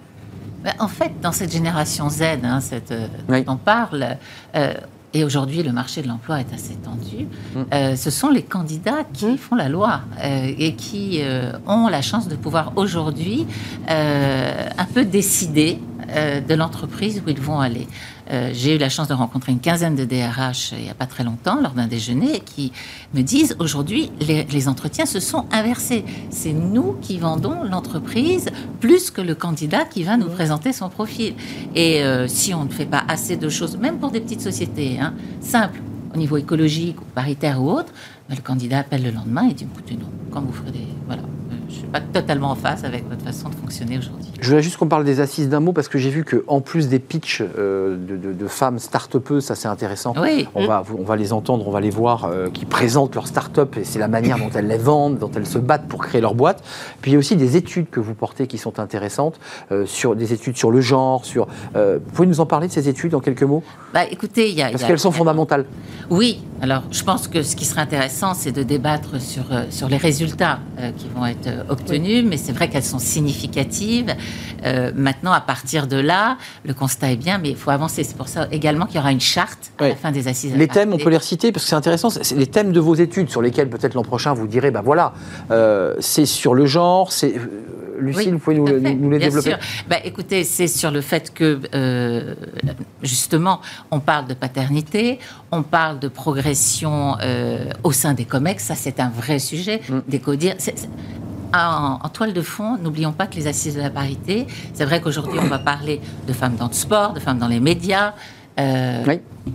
[0.63, 3.43] Ben, en fait, dans cette génération Z, hein, cette, euh, Oui.
[3.47, 4.17] on parle,
[4.55, 4.73] euh,
[5.13, 7.95] et aujourd'hui le marché de l'emploi est assez tendu, mm.
[7.95, 9.37] ce sont les candidats qui mm.
[9.37, 11.21] font la loi et qui
[11.67, 13.45] ont la chance de pouvoir aujourd'hui
[13.87, 17.87] un peu décider de l'entreprise où ils vont aller.
[18.31, 21.05] Euh, j'ai eu la chance de rencontrer une quinzaine de DRH il n'y a pas
[21.05, 22.71] très longtemps, lors d'un déjeuner, qui
[23.13, 26.05] me disent aujourd'hui, les, entretiens se sont inversés.
[26.29, 28.49] C'est nous qui vendons l'entreprise
[28.79, 31.33] plus que le candidat qui va nous présenter son profil.
[31.75, 34.99] Et euh, si on ne fait pas assez de choses, même pour des petites sociétés,
[34.99, 35.81] hein, simples,
[36.13, 37.91] au niveau écologique ou paritaire ou autre,
[38.29, 40.87] ben, le candidat appelle le lendemain et dit écoutez, non, quand vous ferez des.
[41.07, 41.23] Voilà
[41.93, 44.31] pas totalement en phase avec votre façon de fonctionner aujourd'hui.
[44.41, 46.89] Je voudrais juste qu'on parle des assises d'un mot parce que j'ai vu qu'en plus
[46.89, 50.15] des pitchs euh, de, femmes start-upeuses, ça c'est intéressant.
[50.19, 50.47] Oui.
[50.55, 53.77] On, va, on va les entendre, on va les voir euh, qui présentent leur start-up
[53.77, 56.33] et c'est la manière dont elles les vendent, dont elles se battent pour créer leur
[56.33, 56.63] boîte.
[57.01, 59.39] Puis il y a aussi des études que vous portez qui sont intéressantes,
[59.71, 61.23] euh, sur des études sur le genre.
[61.25, 63.61] Sur, vous pouvez nous en parler de ces études en quelques mots?
[63.93, 64.71] Bah, écoutez, y a.
[64.71, 65.65] Parce qu'elles sont fondamentales.
[66.09, 69.97] Oui, alors je pense que ce qui serait intéressant, c'est de débattre sur, sur les
[69.97, 70.59] résultats
[70.97, 71.49] qui vont être
[71.83, 74.15] obtenues, mais c'est vrai qu'elles sont significatives.
[74.65, 78.03] Euh, maintenant, à partir de là, le constat est bien, mais il faut avancer.
[78.03, 80.55] C'est pour ça également qu'il y aura une charte à la fin des assises.
[80.55, 82.09] Les thèmes, on peut les reciter parce que c'est intéressant.
[82.09, 85.13] C'est les thèmes de vos études sur lesquels peut-être l'an prochain vous direz, ben voilà,
[85.51, 88.65] euh, c'est sur le genre, c'est euh, Lucille, vous pouvez nous,
[89.11, 89.59] les développer sûr.
[89.87, 91.59] Bah, écoutez, c'est sur le fait que,
[93.01, 93.61] justement,
[93.91, 95.19] on parle de paternité,
[95.51, 97.15] on parle de progression
[97.83, 99.99] au sein des COMEX, ça c'est un vrai sujet, mm.
[100.07, 100.55] des CODIR
[101.53, 105.39] en, toile de fond, n'oublions pas que les assises de la parité, c'est vrai qu'aujourd'hui
[105.39, 108.13] on va parler de femmes dans le sport, de femmes dans les médias,
[108.59, 109.03] euh,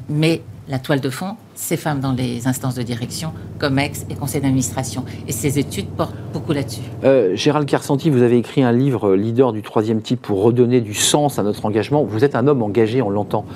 [0.08, 4.42] mais la toile de fond, c'est femmes dans les instances de direction, COMEX et conseil
[4.42, 5.04] d'administration.
[5.26, 6.82] Et ces études portent beaucoup là-dessus.
[7.04, 10.82] Euh, Gérald Carsanti, vous avez écrit un livre, euh, Leader du troisième type, pour redonner
[10.82, 12.04] du sens à notre engagement.
[12.04, 13.46] Vous êtes un homme engagé, on l'entend,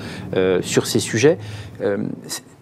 [0.61, 1.37] sur ces sujets.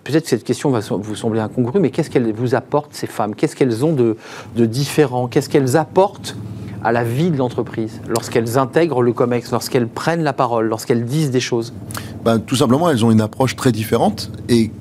[0.03, 3.35] Peut-être que cette question va vous sembler incongrue, mais qu'est-ce qu'elles vous apportent, ces femmes?
[3.35, 4.15] Qu'est-ce qu'elles ont de,
[4.55, 5.27] différent?
[5.27, 6.35] Qu'est-ce qu'elles apportent
[6.83, 11.29] à la vie de l'entreprise lorsqu'elles intègrent le COMEX, lorsqu'elles prennent la parole, lorsqu'elles disent
[11.29, 11.73] des choses?
[12.25, 14.31] Ben, Tout simplement, elles ont une approche très différente.
[14.49, 14.71] Et,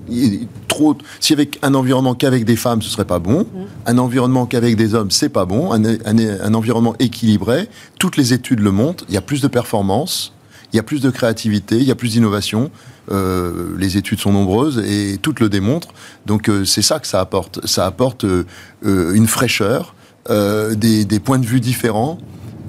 [0.69, 3.41] trop, si avec un environnement qu'avec des femmes, ce serait pas bon.
[3.41, 3.59] Mmh.
[3.87, 5.73] Un environnement qu'avec des hommes, c'est pas bon.
[5.73, 7.69] Un, un, environnement équilibré,
[7.99, 9.05] toutes les études le montrent.
[9.09, 10.33] Il y a plus de performance,
[10.73, 12.71] il y a plus de créativité, il y a plus d'innovation.
[13.11, 15.93] Euh, les études sont nombreuses et toutes le démontrent.
[16.27, 17.67] Donc euh, c'est ça que ça apporte.
[17.67, 18.45] Ça apporte euh,
[18.83, 19.95] une fraîcheur,
[20.29, 22.19] des, points de vue différents.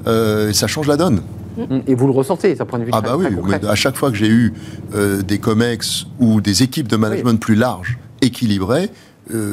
[0.06, 1.22] ça change la donne.
[1.86, 3.28] Et vous le ressentez, d'un point de vue Ah bah oui,
[3.68, 4.54] à chaque fois que j'ai eu
[5.24, 8.90] des COMEX ou des équipes de management plus larges, équilibrées,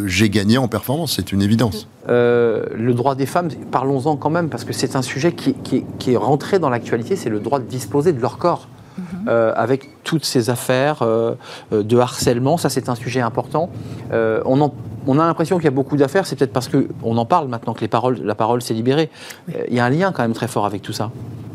[0.07, 1.86] j'ai gagné en performance, c'est une évidence.
[2.07, 5.55] le droit des femmes, parlons-en quand même, parce que c'est un sujet qui,
[5.99, 8.68] qui est rentré dans l'actualité, c'est le droit de disposer de leur corps.
[9.28, 11.34] Euh, avec toutes ces affaires euh,
[11.72, 12.57] euh, de harcèlement.
[12.57, 13.70] Ça, c'est un sujet important.
[14.12, 14.72] on,
[15.07, 17.74] on, a l'impression qu'il y a beaucoup d'affaires, c'est peut-être parce qu'on en parle maintenant
[17.74, 19.11] que les paroles, la parole s'est libérée.
[19.68, 21.11] Il y a un lien quand même très fort avec tout ça.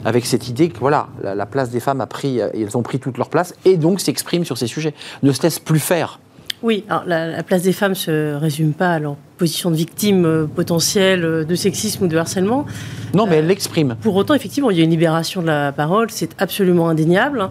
[0.06, 3.18] Avec cette idée que voilà, la, place des femmes a pris, elles ont pris toute
[3.18, 6.20] leur place et donc s'expriment sur ces sujets, ne se laissent plus faire.
[6.64, 10.26] Oui, alors la, place des femmes ne se résume pas à leur position de victime
[10.26, 12.66] euh, potentielle euh, de sexisme ou de harcèlement.
[13.14, 13.98] Non, mais elle euh, l'exprime.
[14.00, 17.50] Pour autant, effectivement, il y a une libération de la parole, c'est absolument indéniable.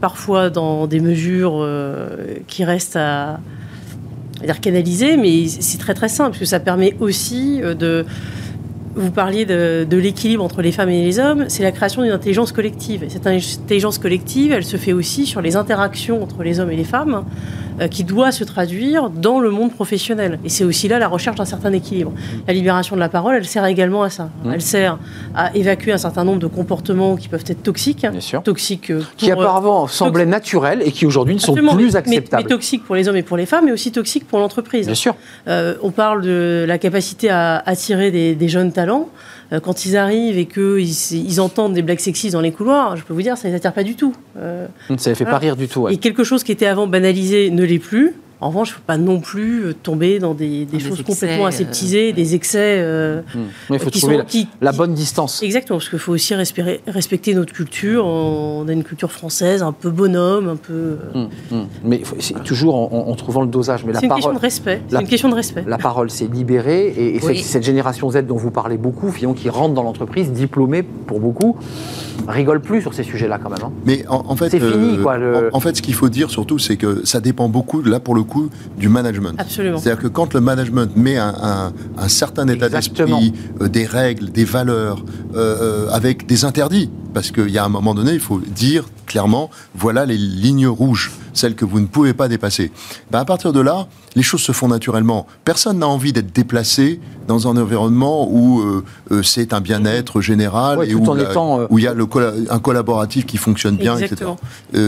[0.00, 1.64] parfois dans des mesures
[2.48, 3.40] qui restent à,
[4.42, 8.04] à dire canaliser, mais c'est très très simple, parce que ça permet aussi de
[8.96, 12.52] vous parliez de, l'équilibre entre les femmes et les hommes, c'est la création d'une intelligence
[12.52, 13.02] collective.
[13.02, 16.76] Et cette intelligence collective, elle se fait aussi sur les interactions entre les hommes et
[16.76, 17.24] les femmes,
[17.90, 20.38] qui doit se traduire dans le monde professionnel.
[20.44, 22.12] Et c'est aussi là la recherche d'un certain équilibre.
[22.46, 24.30] La libération de la parole, elle sert également à ça.
[24.44, 24.52] Mmh.
[24.52, 24.98] Elle sert
[25.34, 28.06] à évacuer un certain nombre de comportements qui peuvent être toxiques.
[28.08, 28.42] Bien sûr.
[28.42, 32.44] Toxiques euh, qui auparavant semblaient naturels et qui aujourd'hui ne sont plus acceptables.
[32.44, 34.86] Mais, toxiques pour les hommes et pour les femmes, mais aussi toxiques pour l'entreprise.
[34.86, 35.14] Bien sûr.
[35.48, 39.96] Euh, on parle de la capacité à attirer des, des jeunes talents euh, quand ils
[39.96, 43.36] arrivent et qu'ils ils entendent des blagues sexistes dans les couloirs, je peux vous dire,
[43.36, 44.14] ça ne les attire pas du tout.
[44.38, 45.88] Euh, ça ne fait pas rire du tout.
[45.88, 48.14] Et quelque chose qui était avant banalisé ne l'est plus.
[48.40, 52.12] En revanche, il ne faut pas non plus euh, tomber dans des, choses complètement aseptisées,
[52.12, 52.78] des excès.
[52.78, 53.74] Euh, hmm.
[53.74, 54.20] Il faut trouver
[54.60, 55.42] la, bonne distance.
[55.42, 58.04] Exactement, parce qu'il faut aussi respecter notre culture.
[58.04, 60.98] On a une culture française un peu bonhomme, un peu.
[61.14, 61.66] Hmm, hmm.
[61.84, 63.84] Mais c'est toujours en, trouvant le dosage.
[63.94, 64.82] C'est une question de respect.
[64.88, 65.64] C'est une question de respect.
[65.66, 66.88] La parole, c'est libéré.
[66.96, 71.56] Et, cette, génération Z dont vous parlez beaucoup, qui rentre dans l'entreprise, diplômée pour beaucoup,
[72.28, 73.58] rigole plus sur ces sujets-là quand même.
[73.62, 73.72] Hein.
[73.84, 74.98] Mais en, fait, c'est fini.
[74.98, 75.18] Euh, quoi,
[75.52, 78.22] en, fait, ce qu'il faut dire surtout, c'est que ça dépend beaucoup, là pour le
[78.22, 79.34] coup, du management.
[79.38, 79.78] Absolument.
[79.78, 81.72] C'est-à-dire que quand le management met un,
[82.08, 85.04] certain état d'esprit, euh, des règles, des valeurs,
[85.34, 88.84] euh, euh, avec des interdits, parce qu'il y a un moment donné, il faut dire
[89.06, 92.70] clairement, voilà les lignes rouges, celles que vous ne pouvez pas dépasser.
[93.10, 93.86] Ben, à partir de là,
[94.16, 95.26] les choses se font naturellement.
[95.44, 100.84] Personne n'a envie d'être déplacé dans un environnement où euh, euh, c'est un bien-être général
[100.88, 102.06] et où, euh, où, il y a le
[102.50, 104.32] un collaboratif qui fonctionne bien, etc.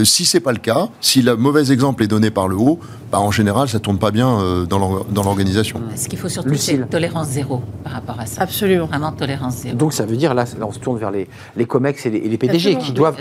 [0.05, 2.79] si c'est pas le cas, si le mauvais exemple est donné par le haut,
[3.11, 5.81] bah, en général, ça tourne pas bien dans l'organisation.
[5.95, 8.43] Ce qu'il faut surtout, c'est tolérance zéro par rapport à ça.
[8.43, 8.87] Absolument.
[8.87, 9.77] Vraiment tolérance zéro.
[9.77, 12.77] Donc ça veut dire, là, on se tourne vers les, les COMEX et les, PDG
[12.77, 13.19] qui doivent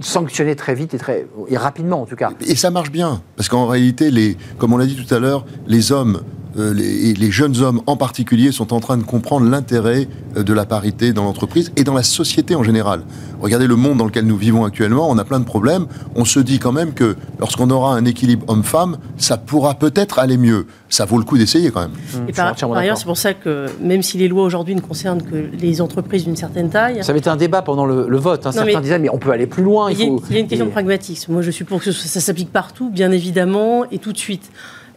[0.00, 2.32] sanctionner très vite et, très, et rapidement, en tout cas.
[2.46, 5.44] Et ça marche bien, parce qu'en réalité, les, comme on l'a dit tout à l'heure,
[5.66, 6.22] les hommes
[6.58, 10.52] euh, les, les, jeunes hommes en particulier sont en train de comprendre l'intérêt euh, de
[10.52, 13.02] la parité dans l'entreprise et dans la société en général.
[13.40, 15.86] Regardez le monde dans lequel nous vivons actuellement, on a plein de problèmes.
[16.14, 20.36] On se dit quand même que lorsqu'on aura un équilibre homme-femme, ça pourra peut-être aller
[20.36, 20.66] mieux.
[20.88, 21.90] Ça vaut le coup d'essayer quand même.
[21.90, 22.28] Mmh.
[22.28, 25.48] Et par, ailleurs, c'est pour ça que même si les lois aujourd'hui ne concernent que
[25.58, 27.02] les entreprises d'une certaine taille.
[27.02, 28.46] Ça avait été un débat pendant le, vote.
[28.46, 28.52] Hein.
[28.52, 29.90] Certains disaient mais on peut aller plus loin.
[29.90, 31.32] Il, y, a une question de pragmatisme.
[31.32, 34.52] Moi, je suis pour que ça s'applique partout, bien évidemment, et tout de suite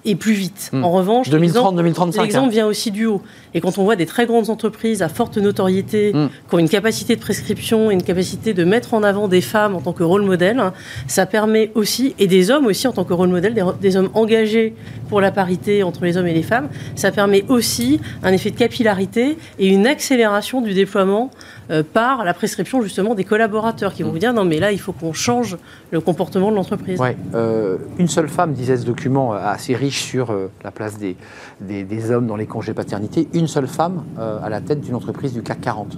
[0.05, 0.69] et plus vite.
[0.71, 0.83] Hmm.
[0.83, 2.21] En revanche, 2030-2035.
[2.21, 2.49] L'exemple hein.
[2.49, 3.21] vient aussi du haut.
[3.53, 6.29] Et quand on voit des très grandes entreprises à forte notoriété, hmm.
[6.49, 9.75] qui ont une capacité de prescription et une capacité de mettre en avant des femmes
[9.75, 10.61] en tant que rôle modèle,
[11.07, 14.75] ça permet aussi, et des hommes aussi en tant que rôle modèle, des, hommes engagés
[15.09, 18.57] pour la parité entre les hommes et les femmes, ça permet aussi un effet de
[18.57, 21.31] capillarité et une accélération du déploiement
[21.71, 24.13] euh, par la prescription justement des collaborateurs qui vont hmm.
[24.13, 25.57] vous dire non mais là il faut qu'on change
[25.91, 26.99] le comportement de l'entreprise.
[26.99, 31.15] Ouais, euh, une seule femme disait ce document assez riche sur euh, la place des,
[31.61, 35.33] des, hommes dans les congés paternité, une seule femme euh, à la tête d'une entreprise
[35.33, 35.97] du CAC 40.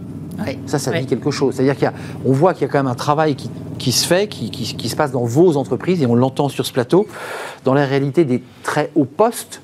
[0.67, 1.55] Ça, ça dit quelque chose.
[1.55, 3.49] C'est-à-dire qu'on voit qu'il y a quand même un travail qui,
[3.79, 6.71] qui se fait, qui, qui, se passe dans vos entreprises, et on l'entend sur ce
[6.71, 7.07] plateau.
[7.63, 9.61] Dans la réalité des très hauts postes,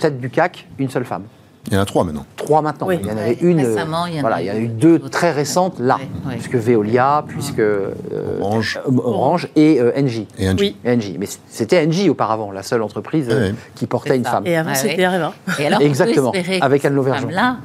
[0.00, 1.24] tête du CAC, une seule femme.
[1.66, 2.24] Il y en a trois maintenant.
[2.36, 2.90] Trois maintenant.
[2.90, 3.58] Il y en avait une.
[3.58, 5.98] Récemment, il y en voilà, il y en a eu deux très récentes là,
[6.30, 7.92] puisque Veolia, puisque euh,
[8.40, 8.80] Orange.
[8.86, 10.26] Euh, Orange et euh, Engie.
[10.38, 11.16] Et Engie.
[11.18, 13.28] Mais c'était Engie auparavant, la seule entreprise
[13.74, 14.46] qui portait une femme.
[14.46, 15.32] Et avant, c'était Areva.
[15.58, 16.32] Et alors, Exactement.
[16.60, 17.28] Avec Anne Lauvergeon.
[17.28, 17.58] Là,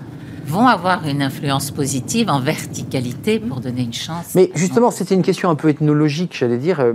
[0.45, 4.35] vont avoir une influence positive en verticalité pour donner une chance.
[4.35, 6.79] Mais justement, c'était une question un peu ethnologique, j'allais dire.
[6.79, 6.93] Euh,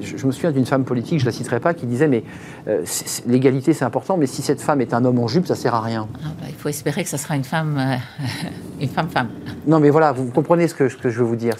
[0.00, 2.22] je me souviens d'une femme politique, je ne la citerai pas, qui disait, mais
[2.68, 2.84] euh,
[3.26, 5.80] l'égalité c'est important, mais si cette femme est un homme en jupe, ça sert à
[5.80, 6.06] rien.
[6.24, 7.96] Ah, bah, il faut espérer que ça sera une femme, euh,
[8.80, 9.28] une femme-femme.
[9.66, 11.56] Non, mais voilà, vous comprenez ce que, ce que je veux vous dire.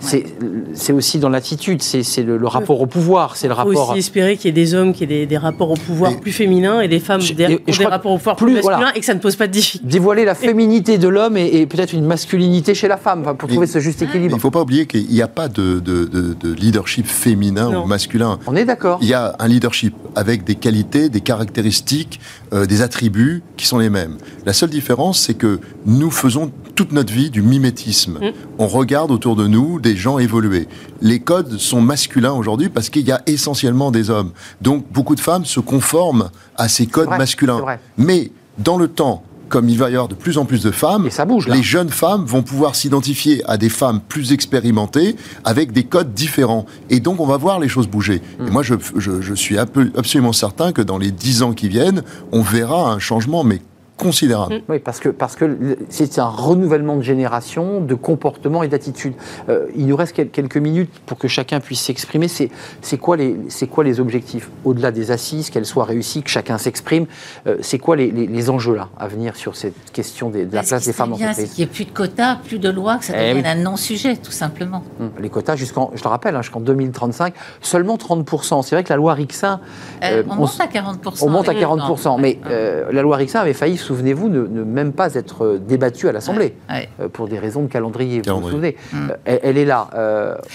[0.00, 3.72] C'est aussi dans l'attitude, c'est le, rapport au pouvoir, c'est le rapport.
[3.72, 6.18] Il faut aussi espérer qu'il y ait des hommes qui aient des, rapports au pouvoir
[6.20, 9.06] plus féminins et des femmes qui des, des rapports au pouvoir plus, masculins et que
[9.06, 9.86] ça ne pose pas de difficulté.
[9.86, 13.66] Dévoiler la féminité féminité de l'homme et, peut-être une masculinité chez la femme, pour trouver
[13.66, 14.30] ce juste équilibre.
[14.32, 18.38] Il ne faut pas oublier qu'il n'y a pas de, de, leadership féminin ou masculin.
[18.46, 18.98] On est d'accord.
[19.02, 22.20] Il y a un leadership avec des qualités, des caractéristiques,
[22.52, 24.18] euh, des attributs qui sont les mêmes.
[24.46, 28.18] La seule différence, c'est que nous faisons toute notre vie du mimétisme.
[28.20, 28.32] Mm.
[28.58, 30.68] On regarde autour de nous des gens évoluer.
[31.00, 34.30] Les codes sont masculins aujourd'hui parce qu'il y a essentiellement des hommes.
[34.60, 37.60] Donc beaucoup de femmes se conforment à ces codes masculins.
[37.96, 41.10] Mais dans le temps, comme il va y avoir de plus en plus de femmes,
[41.46, 46.64] les jeunes femmes vont pouvoir s'identifier à des femmes plus expérimentées avec des codes différents.
[46.88, 48.22] Et donc, on va voir les choses bouger.
[48.40, 48.50] Et hmm.
[48.50, 52.92] moi, je, je, suis absolument certain que dans les dix ans qui viennent, on verra
[52.92, 53.60] un changement, mais
[54.02, 54.62] considérable.
[54.68, 59.14] Oui, parce que parce que c'est un renouvellement de génération, de comportement et d'attitude.
[59.48, 62.28] Euh, il nous reste quelques minutes pour que chacun puisse s'exprimer.
[62.28, 64.50] C'est quoi les c'est quoi les objectifs?
[64.64, 67.06] Au-delà des assises, qu'elles soient réussies, que chacun s'exprime.
[67.46, 70.84] Euh, c'est quoi les, les, enjeux là à venir sur cette question de la place
[70.84, 71.52] des femmes en entreprise?
[71.52, 74.16] Qu'il n'y ait plus de quotas, plus de lois, que ça eh devienne un non-sujet
[74.16, 74.82] tout simplement.
[75.00, 78.28] Hum, les quotas jusqu'en je le rappelle hein, jusqu'en 2035 seulement 30
[78.62, 79.60] C'est vrai que la loi Rixin
[80.02, 83.76] euh, on, monte à 40 On monte à 40 mais la loi Rixin avait failli
[83.92, 88.22] souvenez-vous, ne, même pas être euh, débattue à l'Assemblée, euh, pour des raisons de calendrier,
[88.26, 88.76] vous vous souvenez.
[88.92, 89.10] Mm.
[89.28, 89.88] Euh, elle, est là.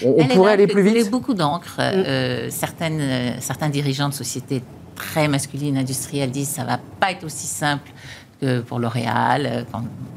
[0.04, 1.12] on, pourrait aller plus vite.
[1.12, 1.80] beaucoup d'encre.
[1.80, 2.50] Mm.
[2.50, 3.02] certaines,
[3.40, 4.64] certains dirigeants de sociétés
[4.98, 7.92] très masculines industrielles disent ça va pas être aussi simple
[8.68, 9.64] pour L'Oréal, euh,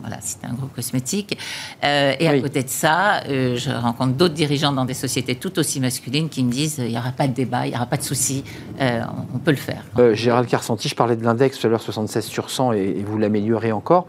[0.00, 1.38] voilà, c'était un groupe cosmétique.
[1.84, 5.58] Euh, et à côté de ça, euh, je rencontre d'autres dirigeants dans des sociétés tout
[5.58, 7.96] aussi masculines qui me disent il n'y aura pas de débat, il n'y aura pas
[7.96, 8.44] de souci,
[8.78, 9.82] on, peut le faire.
[10.12, 13.72] Gérald Carsanti, je parlais de l'index tout à l'heure 76 sur 100 et, vous l'améliorez
[13.72, 14.06] encore.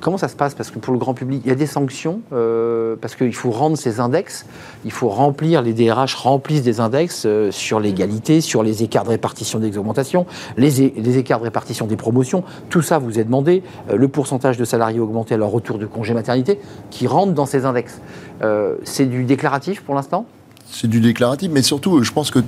[0.00, 0.54] comment ça se passe?
[0.54, 3.76] Parce que pour le grand public, il y a des sanctions, parce qu'il faut rendre
[3.76, 4.46] ces index,
[4.84, 9.58] il faut remplir, les DRH remplissent des index sur l'égalité, sur les écarts de répartition
[9.62, 10.82] des augmentations, les,
[11.18, 15.00] écarts de répartition des promotions, tout ça vous est demandé, euh, le pourcentage de salariés
[15.00, 16.58] augmenté à leur retour de congé maternité,
[16.90, 18.00] qui rentre dans ces index.
[18.42, 20.26] Euh, c'est du déclaratif pour l'instant?
[20.70, 22.38] C'est du déclaratif, mais surtout, je pense que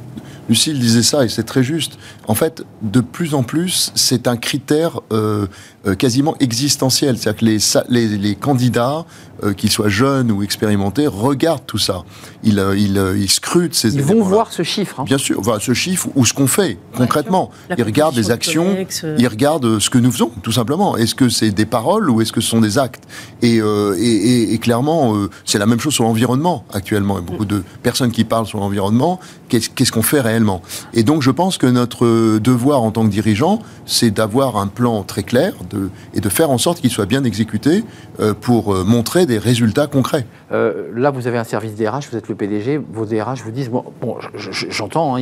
[0.49, 1.99] Lucille disait ça et c'est très juste.
[2.27, 5.47] En fait, de plus en plus, c'est un critère euh,
[5.99, 7.19] quasiment existentiel.
[7.19, 9.05] C'est-à-dire que les candidats
[9.53, 12.05] qu'ils soient jeunes ou expérimentés, regardent tout ça.
[12.43, 15.01] Ils, ils, ils scrutent ces Ils vont voir ce chiffre.
[15.01, 15.05] Hein.
[15.05, 17.51] Bien sûr, enfin, ce chiffre ou ce qu'on fait concrètement.
[17.77, 18.77] ils regardent les actions,
[19.19, 20.97] ils regardent ce que nous faisons, tout simplement.
[20.97, 23.05] Est-ce que c'est des paroles ou est-ce que ce sont des actes?
[23.43, 25.15] Et, et, et, clairement,
[25.45, 27.19] c'est la même chose sur l'environnement actuellement.
[27.19, 29.21] Il y a beaucoup de personnes qui parlent sur l'environnement.
[29.49, 30.63] Qu'est-ce qu'on fait réellement?
[30.95, 35.03] Et donc, je pense que notre devoir en tant que dirigeant, c'est d'avoir un plan
[35.03, 37.85] très clair de, et de faire en sorte qu'il soit bien exécuté
[38.21, 40.27] euh, pour euh, montrer des résultats concrets.
[40.53, 43.71] Euh, là, vous avez un service DRH, vous êtes le PDG, vos DRH vous disent,
[43.71, 44.17] bon, bon
[44.71, 45.21] j'entends, hein,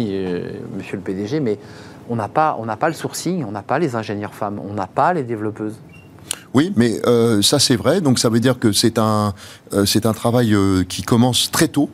[0.77, 1.59] monsieur le PDG, mais
[2.09, 4.87] on n'a pas, on pas le sourcing, on n'a pas les ingénieurs femmes, on n'a
[4.87, 5.79] pas les développeuses.
[6.55, 7.01] Oui, mais
[7.43, 8.01] ça c'est vrai.
[8.01, 9.35] Donc ça veut dire que c'est un,
[9.87, 10.57] c'est un travail
[10.89, 11.89] qui commence très tôt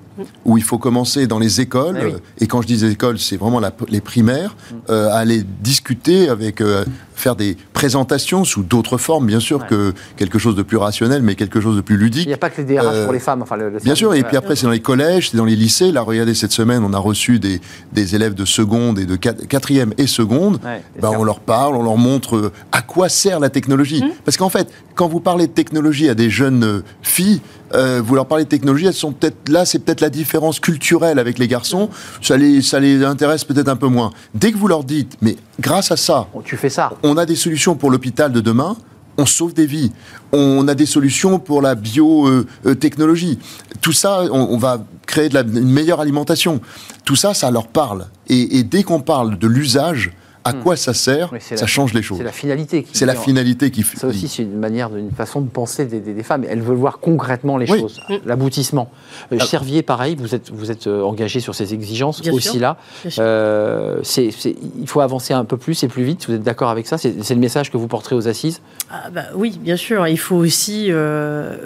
[0.45, 1.99] où il faut commencer dans les écoles,
[2.41, 4.75] eh et quand je dis les écoles, c'est vraiment les primaires, mm.
[4.91, 6.85] euh, aller discuter avec, euh,
[7.19, 11.35] faire des présentations sous d'autres formes, bien sûr, que quelque chose de plus rationnel, mais
[11.35, 12.25] quelque chose de plus ludique.
[12.25, 13.43] Il n'y a pas que les DRH pour les femmes.
[13.43, 15.93] Enfin, bien sûr, et puis après, c'est dans les collèges, c'est dans les lycées.
[15.93, 17.61] Là, regardez, cette semaine, on a reçu des,
[17.93, 20.61] des élèves de seconde et de quatrième et seconde.
[21.01, 24.03] ben, on leur parle, on leur montre euh, à quoi sert la technologie.
[24.03, 24.11] Mm.
[24.25, 27.41] Parce qu'en fait, quand vous parlez de technologie à des jeunes filles,
[27.73, 31.39] vous leur parlez de technologie, elles sont peut-être là, c'est peut-être la différence culturelle avec
[31.39, 31.91] les garçons,
[32.23, 34.13] ça les, ça les intéresse peut-être un peu moins.
[34.35, 36.93] Dès que vous leur dites, mais grâce à ça, tu fais ça.
[37.03, 38.77] on a des solutions pour l'hôpital de demain,
[39.19, 39.93] on sauve des vies.
[40.33, 43.39] On a des solutions pour la biotechnologie.
[43.81, 46.61] Tout ça, on, va créer de la, une meilleure alimentation.
[47.05, 48.07] Tout ça, ça leur parle.
[48.29, 50.13] et dès qu'on parle de l'usage,
[50.49, 50.63] à hmm.
[50.63, 52.19] quoi ça sert, ça change les choses.
[52.19, 52.87] C'est la finalité.
[52.93, 53.99] C'est la finalité qui fait.
[53.99, 56.45] Ça aussi, c'est une manière, une façon de penser des, femmes.
[56.49, 58.91] Elles veulent voir concrètement les choses, l'aboutissement.
[59.33, 59.45] Euh, ah.
[59.45, 62.77] Servier, pareil, vous êtes, vous êtes euh, engagé sur ces exigences aussi là.
[63.19, 66.27] Euh, il faut avancer un peu plus et plus vite.
[66.27, 66.99] Vous êtes d'accord avec ça?
[66.99, 68.61] C'est le message que vous porterez aux assises?
[68.91, 70.07] Ah, bah, Oui, bien sûr.
[70.07, 70.91] Il faut aussi.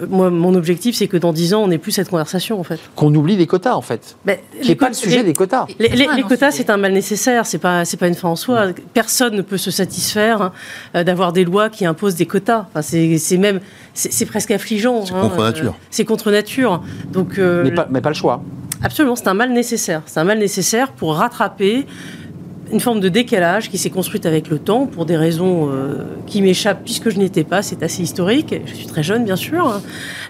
[0.09, 2.79] moi, mon objectif, c'est que dans 10 ans, on n'ait plus cette conversation, en fait.
[2.95, 4.15] Qu'on oublie les quotas, en fait.
[4.25, 5.65] Bah, Qui n'est pas le sujet des quotas.
[5.79, 7.45] Les, les quotas, c'est un mal nécessaire.
[7.45, 10.53] C'est pas, pas une fin en soi personne ne peut se satisfaire hein,
[10.95, 12.67] euh, d'avoir des lois qui imposent des quotas.
[12.69, 13.59] Enfin, c'est même,
[13.93, 15.05] c'est presque affligeant.
[15.05, 15.71] C'est contre hein, nature.
[15.71, 16.81] Euh, c'est contre nature.
[17.11, 18.41] Donc, euh, mais, pas, mais pas le choix.
[18.81, 20.01] Absolument, c'est un mal nécessaire.
[20.05, 21.85] C'est un mal nécessaire pour rattraper
[22.73, 26.41] une forme de décalage qui s'est construite avec le temps pour des raisons euh, qui
[26.41, 27.61] m'échappent puisque je n'étais pas.
[27.61, 28.55] C'est assez historique.
[28.65, 29.67] Je suis très jeune, bien sûr.
[29.67, 29.81] Hein.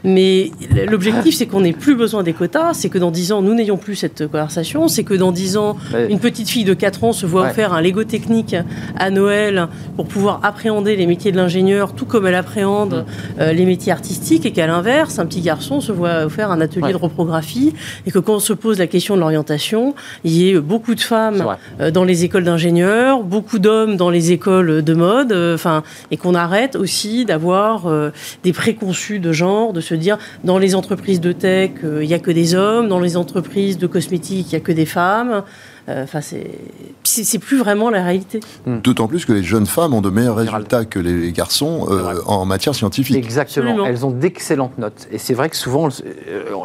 [0.03, 0.51] Mais
[0.89, 2.73] l'objectif, c'est qu'on n'ait plus besoin des quotas.
[2.73, 4.89] C'est que dans 10 ans, nous n'ayons plus cette conversation.
[4.89, 5.77] C'est que dans 10 ans,
[6.09, 8.55] une petite fille de 4 ans se voit offrir un Lego technique
[8.97, 13.05] à Noël pour pouvoir appréhender les métiers de l'ingénieur tout comme elle appréhende
[13.39, 16.91] euh, les métiers artistiques et qu'à l'inverse, un petit garçon se voit offrir un atelier
[16.91, 17.73] de reprographie
[18.05, 21.01] et que quand on se pose la question de l'orientation, il y ait beaucoup de
[21.01, 21.45] femmes
[21.79, 26.17] euh, dans les écoles d'ingénieurs, beaucoup d'hommes dans les écoles de mode, euh, enfin, et
[26.17, 28.11] qu'on arrête aussi d'avoir euh,
[28.43, 32.13] des préconçus de genre, de se dire dans les entreprises de tech, euh, il n'y
[32.13, 35.43] a que des hommes, dans les entreprises de cosmétiques, il n'y a que des femmes.
[35.89, 38.39] Euh, enfin, c'est plus vraiment la réalité.
[38.65, 38.79] Hmm.
[38.79, 42.45] D'autant plus que les jeunes femmes ont de meilleurs résultats que les garçons euh, en
[42.45, 43.17] matière scientifique.
[43.17, 43.85] Exactement.
[43.85, 45.07] Elles ont d'excellentes notes.
[45.11, 45.89] Et c'est vrai que souvent,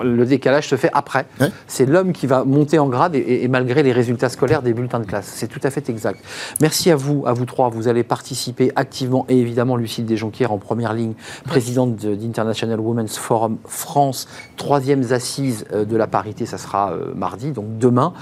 [0.03, 1.27] le, décalage se fait après.
[1.67, 5.07] C'est l'homme qui va monter en grade et, malgré les résultats scolaires des bulletins de
[5.07, 5.31] classe.
[5.35, 6.21] C'est tout à fait exact.
[6.61, 7.71] Merci à vous, à vous trois.
[7.71, 11.15] Vous allez participer activement et évidemment Lucille Desjonquières en première ligne,
[11.45, 16.47] présidente d'International Women's Forum France, troisième assise euh, de la parité.
[16.47, 18.13] Ça sera mardi, donc demain.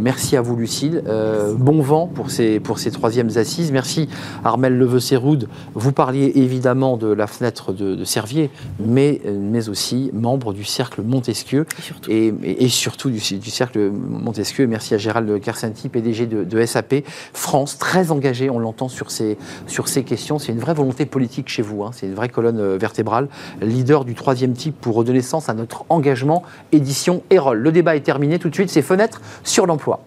[0.00, 1.02] Merci à vous, Lucille.
[1.06, 3.72] Euh, bon vent pour ces, pour ces troisièmes assises.
[3.72, 4.08] Merci,
[4.44, 5.48] Armel Leveux-Séroud.
[5.74, 11.64] Vous parliez évidemment de la fenêtre de, Servier, mais, mais aussi membre du cercle Montesquieu.
[11.78, 14.66] Et surtout, et, surtout du, cercle Montesquieu.
[14.66, 16.96] Merci à Gérald Kersenti, PDG de, SAP
[17.32, 20.38] France, très engagé, on l'entend sur ces, sur ces questions.
[20.38, 21.82] C'est une vraie volonté politique chez vous.
[21.84, 21.90] Hein.
[21.92, 23.28] C'est une vraie colonne euh, vertébrale.
[23.62, 26.42] Leader du troisième type pour redonner sens à notre engagement.
[26.72, 27.58] Édition Erol.
[27.58, 28.38] Le débat est terminé.
[28.38, 30.00] Tout de suite, c'est fenêtres sur l'emploi.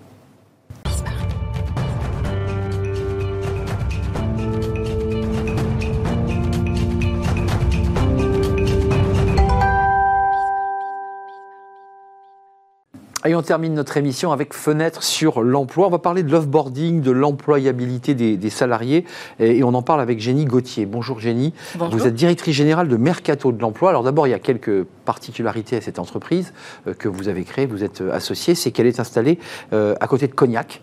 [13.28, 15.88] Et on termine notre émission avec fenêtre sur l'emploi.
[15.88, 19.03] On va parler de l'offboarding, de l'employabilité des, salariés.
[19.41, 20.86] Et, on en parle avec Jenny Gauthier.
[20.86, 21.53] Bonjour Jenny.
[21.91, 23.89] Vous êtes directrice générale de Mercato de l'emploi.
[23.89, 26.53] Alors d'abord, il y a quelques particularités à cette entreprise
[26.88, 28.55] euh, que vous avez créée, vous êtes euh, associé.
[28.55, 29.39] C'est qu'elle est installée
[29.73, 30.82] euh, à côté de Cognac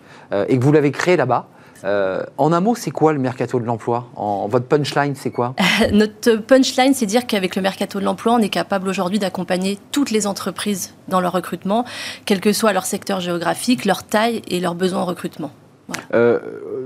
[0.48, 1.48] et que vous l'avez créée là-bas.
[1.84, 5.54] Euh, en un mot, c'est quoi le mercato de l'emploi en, Votre punchline, c'est quoi
[5.92, 10.10] Notre punchline, c'est dire qu'avec le mercato de l'emploi, on est capable aujourd'hui d'accompagner toutes
[10.10, 11.84] les entreprises dans leur recrutement,
[12.24, 15.50] quel que soit leur secteur géographique, leur taille et leurs besoins en recrutement.
[16.14, 16.38] Euh,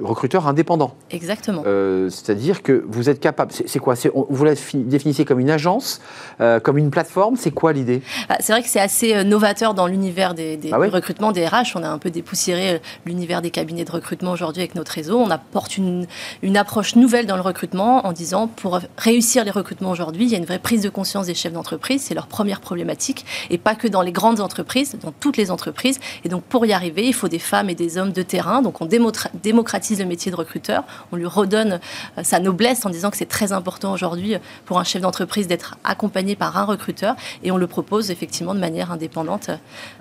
[0.02, 0.94] recruteur indépendant.
[1.10, 1.62] Exactement.
[1.66, 3.52] Euh, c'est-à-dire que vous êtes capable.
[3.52, 3.94] C'est quoi?
[4.12, 6.00] Vous la définissez comme une agence,
[6.40, 8.02] euh, comme une plateforme C'est quoi l'idée?
[8.28, 11.76] Ah, C'est vrai que c'est assez novateur dans l'univers des, des ah recrutements des RH.
[11.76, 15.18] On a un peu dépoussiéré l'univers des cabinets de recrutement aujourd'hui avec notre réseau.
[15.18, 16.06] On apporte une,
[16.42, 20.34] une approche nouvelle dans le recrutement en disant pour réussir les recrutements aujourd'hui, il y
[20.34, 22.02] a une vraie prise de conscience des chefs d'entreprise.
[22.02, 26.00] C'est leur première problématique et pas que dans les grandes entreprises, dans toutes les entreprises.
[26.24, 28.62] Et donc pour y arriver, il faut des femmes et des hommes de terrain.
[28.62, 31.80] Donc on démocratise le métier de recruteur, on lui redonne
[32.16, 35.46] euh, sa noblesse en disant que c'est très important aujourd'hui euh, pour un chef d'entreprise
[35.46, 39.50] d'être accompagné par un recruteur et on le propose effectivement de manière indépendante.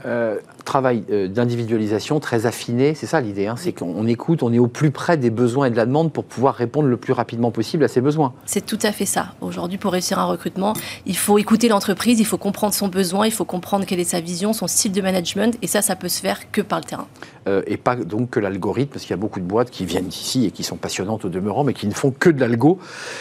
[0.05, 4.67] Euh, travail d'individualisation très affiné, c'est ça l'idée, hein, c'est qu'on écoute, on est au
[4.67, 7.83] plus près des besoins et de la demande pour pouvoir répondre le plus rapidement possible
[7.83, 8.33] à ces besoins.
[8.45, 9.33] C'est tout à fait ça.
[9.39, 10.73] Aujourd'hui, pour réussir un recrutement,
[11.05, 14.19] il faut écouter l'entreprise, il faut comprendre son besoin, il faut comprendre quelle est sa
[14.19, 17.07] vision, son style de management et ça, ça peut se faire que par le terrain.
[17.65, 20.45] Et pas donc que l'algorithme, parce qu'il y a beaucoup de boîtes qui viennent d'ici
[20.45, 22.79] et qui sont passionnantes au demeurant, mais qui ne font que de l'algo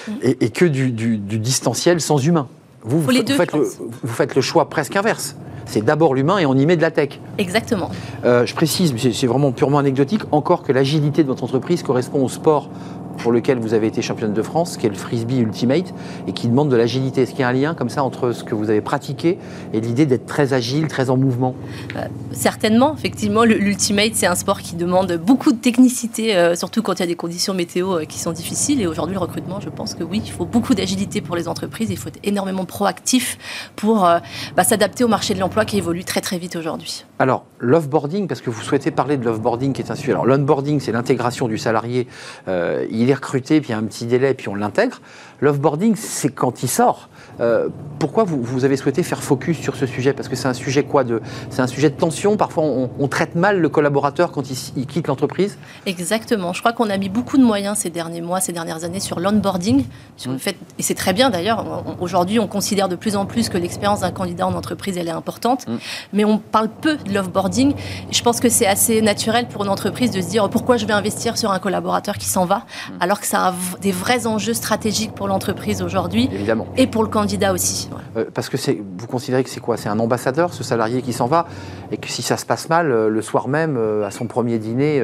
[0.09, 0.13] mm.
[0.23, 2.49] et, que du, distanciel sans humain.
[2.83, 3.63] Vous, vous, faites le,
[4.03, 5.37] vous, faites le, choix presque inverse.
[5.67, 7.21] C'est d'abord l'humain et on y met de la tech.
[7.39, 7.91] Exactement.
[8.25, 12.29] Euh, je précise, c'est vraiment purement anecdotique, encore que l'agilité de votre entreprise correspond au
[12.29, 12.71] sport
[13.19, 15.95] pour lequel vous avez été championne de France, qui est le frisbee ultimate,
[16.27, 17.23] et qui demande de l'agilité.
[17.23, 19.39] Est-ce qu'il y a un lien comme ça entre ce que vous avez pratiqué
[19.73, 21.55] et l'idée d'être très agile, très en mouvement?
[21.97, 26.95] Euh, Certainement, effectivement, l'ultimate, c'est un sport qui demande beaucoup de technicité, euh, surtout quand
[26.95, 28.81] il y a des conditions météo euh, qui sont difficiles.
[28.81, 31.91] Et aujourd'hui, le recrutement, je pense que oui, il faut beaucoup d'agilité pour les entreprises,
[31.91, 33.39] il faut être énormément proactif
[33.77, 34.09] pour
[34.57, 37.05] bah, s'adapter au marché de l'emploi qui évolue très très vite aujourd'hui.
[37.19, 40.13] Alors, l'offboarding, parce que vous souhaitez parler de l'offboarding qui est un sujet.
[40.13, 42.07] Alors, l'onboarding, c'est l'intégration du salarié.
[42.47, 45.01] il est recruté, puis il y a un petit délai, puis on l'intègre.
[45.41, 47.09] L'offboarding, c'est quand il sort.
[47.41, 47.69] Euh,
[47.99, 50.13] pourquoi vous, avez souhaité faire focus sur ce sujet?
[50.13, 52.37] Parce que c'est un sujet quoi de, C'est un sujet de tension?
[52.37, 55.57] Parfois, on, traite mal le collaborateur quand il, quitte l'entreprise?
[55.87, 56.53] Exactement.
[56.53, 59.21] Je crois qu'on a mis beaucoup de moyens ces derniers mois, ces dernières années sur
[59.21, 59.85] l'onboarding.
[60.17, 60.41] Sur le mmh.
[60.41, 61.65] fait, et c'est très bien d'ailleurs.
[62.01, 65.13] Aujourd'hui, on considère de plus en plus que l'expérience d'un candidat en entreprise, elle est
[65.13, 65.67] importante.
[65.67, 65.77] Mmh.
[66.13, 67.75] Mais on parle peu de l'offboarding.
[68.11, 70.93] Je pense que c'est assez naturel pour une entreprise de se dire pourquoi je vais
[70.93, 72.93] investir sur un collaborateur qui s'en va, mmh.
[73.01, 76.29] alors que ça a des vrais enjeux stratégiques pour l'entreprise aujourd'hui.
[76.33, 76.67] Évidemment.
[76.77, 77.89] Et pour le candidat aussi.
[78.17, 79.77] Euh, parce que vous considérez que c'est quoi?
[79.77, 81.47] C'est un ambassadeur, ce salarié qui s'en va,
[81.91, 84.59] et que si ça se passe mal, euh, le soir même, euh, à son premier
[84.59, 85.03] dîner,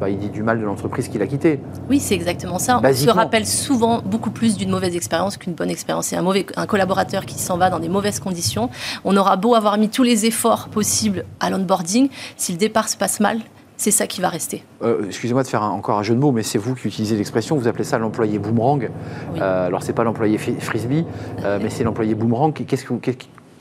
[0.00, 1.60] bah, il dit du mal de l'entreprise qu'il a quittée.
[1.88, 2.80] Oui, c'est exactement ça.
[2.82, 6.12] On se rappelle souvent beaucoup plus d'une mauvaise expérience qu'une bonne expérience.
[6.12, 8.70] Et un, mauvais, un collaborateur qui s'en va dans des mauvaises conditions,
[9.04, 12.96] on aura beau avoir mis tous les efforts possibles à l'onboarding, si le départ se
[12.96, 13.38] passe mal,
[13.80, 14.62] c'est ça qui va rester.
[14.82, 17.56] Euh, excusez-moi de faire encore un jeu de mots, mais c'est vous qui utilisez l'expression,
[17.56, 18.90] vous appelez ça l'employé boomerang.
[19.32, 19.38] Oui.
[19.40, 21.06] Euh, alors, c'est pas l'employé frisbee,
[21.44, 22.52] euh, mais c'est l'employé boomerang.
[22.52, 22.92] Qu'est-ce que,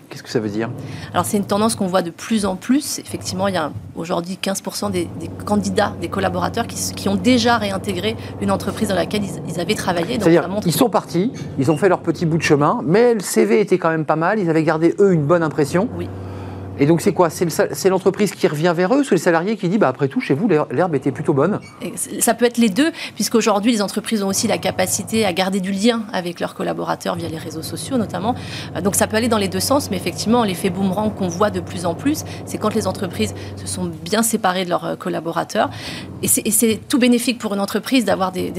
[0.09, 0.71] Qu'est-ce que ça veut dire?
[1.13, 2.97] Alors c'est une tendance qu'on voit de plus en plus.
[2.97, 5.07] Effectivement, il y a aujourd'hui 15% des,
[5.45, 10.19] candidats, des collaborateurs qui, ont déjà réintégré une entreprise dans laquelle ils, avaient travaillé.
[10.19, 13.61] C'est-à-dire, ils sont partis, ils ont fait leur petit bout de chemin, mais le CV
[13.61, 15.87] était quand même pas mal, ils avaient gardé eux une bonne impression.
[15.95, 16.09] Oui.
[16.79, 17.29] Et donc c'est quoi?
[17.29, 20.21] C'est l'entreprise qui revient vers eux ou c'est le salarié qui dit bah, après tout,
[20.21, 21.59] chez vous, l'herbe était plutôt bonne?
[22.19, 25.71] Ça peut être les deux, puisqu'aujourd'hui, les entreprises ont aussi la capacité à garder du
[25.71, 28.35] lien avec leurs collaborateurs via les réseaux sociaux notamment.
[28.75, 31.49] Euh, donc ça peut aller dans les deux sens, mais effectivement, l'effet boomerang qu'on voit
[31.49, 34.95] de plus en plus, c'est quand les entreprises se sont bien séparées de leurs euh,
[34.95, 35.69] collaborateurs.
[36.21, 38.51] Et c'est tout bénéfique pour une entreprise d'avoir des,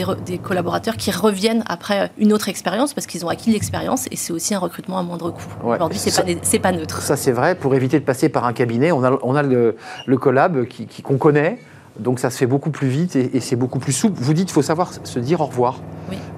[0.42, 4.54] collaborateurs qui reviennent après une autre expérience parce qu'ils ont acquis l'expérience et c'est aussi
[4.54, 5.42] un recrutement à moindre coût.
[5.64, 7.02] Aujourd'hui, c'est pas, pas neutre.
[7.02, 7.54] Ça, c'est vrai.
[7.54, 8.90] Pour éviter de passer par un cabinet.
[8.90, 9.76] On a, on a le,
[10.18, 11.60] collab qu'on qui, qu'on connaît,
[12.00, 14.20] donc ça se fait beaucoup plus vite et, c'est beaucoup plus souple.
[14.20, 15.78] Vous dites qu'il faut savoir se dire au revoir.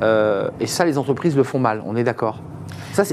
[0.03, 2.43] Euh, et ça, les entreprises le font mal, on est d'accord.
[2.93, 3.05] Ça,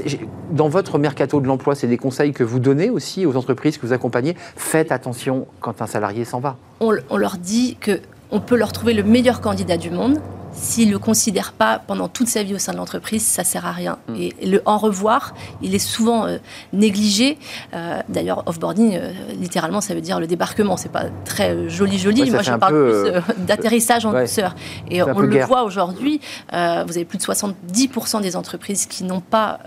[0.50, 3.86] dans votre mercato de l'emploi, c'est des conseils que vous donnez aussi aux entreprises que
[3.86, 4.36] vous accompagnez?
[4.56, 6.56] Faites attention quand un salarié s'en va.
[6.80, 7.98] On, on leur dit que
[8.30, 10.18] on peut leur trouver le meilleur candidat du monde,
[10.52, 13.66] s'il ne le considère pas pendant toute sa vie au sein de l'entreprise, ça sert
[13.66, 13.98] à rien.
[14.08, 14.14] Mm.
[14.16, 16.38] Et le en revoir, il est souvent euh,
[16.72, 17.38] négligé.
[17.74, 20.76] Euh, d'ailleurs, offboarding, euh, littéralement, ça veut dire le débarquement.
[20.76, 22.30] C'est pas très joli, joli.
[22.30, 24.54] Moi, je parle plus d'atterrissage en douceur.
[24.90, 26.20] Et on le voit aujourd'hui.
[26.52, 29.60] vous avez plus de 70% des entreprises qui n'ont pas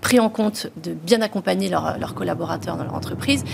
[0.00, 3.44] pris en compte de bien accompagner leurs collaborateurs dans leur entreprise.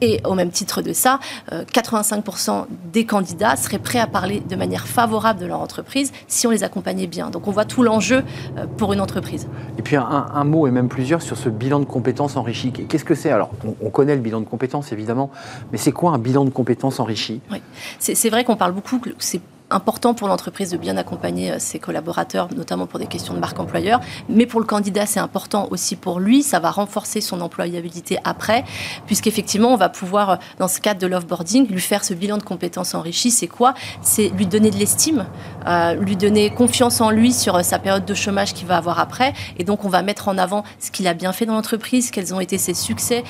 [0.00, 1.20] Et au même titre de ça,
[1.50, 6.46] 85% euh, des candidats seraient prêts à parler de manière favorable de leur entreprise si
[6.46, 7.30] on les accompagnait bien.
[7.30, 8.22] Donc on voit tout l'enjeu
[8.56, 9.48] euh, pour une entreprise.
[9.78, 12.72] Et puis un, mot et même plusieurs sur ce bilan de compétences enrichi.
[12.72, 13.30] Qu'est-ce que c'est?
[13.30, 13.50] Alors
[13.82, 15.30] on, connaît le bilan de compétences évidemment,
[15.72, 17.40] mais c'est quoi un bilan de compétences enrichi?
[17.50, 17.62] Oui,
[17.98, 19.40] c'est vrai qu'on parle beaucoup que c'est
[19.70, 23.58] important pour l'entreprise de bien accompagner euh, ses collaborateurs, notamment pour des questions de marque
[23.58, 24.00] employeur.
[24.28, 26.42] Mais pour le candidat, c'est important aussi pour lui.
[26.42, 28.64] Ça va renforcer son employabilité après,
[29.06, 32.44] puisqu'effectivement, on va pouvoir, euh, dans ce cadre de l'offboarding, lui faire ce bilan de
[32.44, 33.30] compétences enrichies.
[33.30, 33.74] C'est quoi?
[34.02, 35.26] C'est lui donner de l'estime,
[35.66, 39.32] euh, lui donner confiance en lui sur sa période de chômage qu'il va avoir après.
[39.58, 42.34] Et donc, on va mettre en avant ce qu'il a bien fait dans l'entreprise, quels
[42.34, 43.24] ont été ses succès,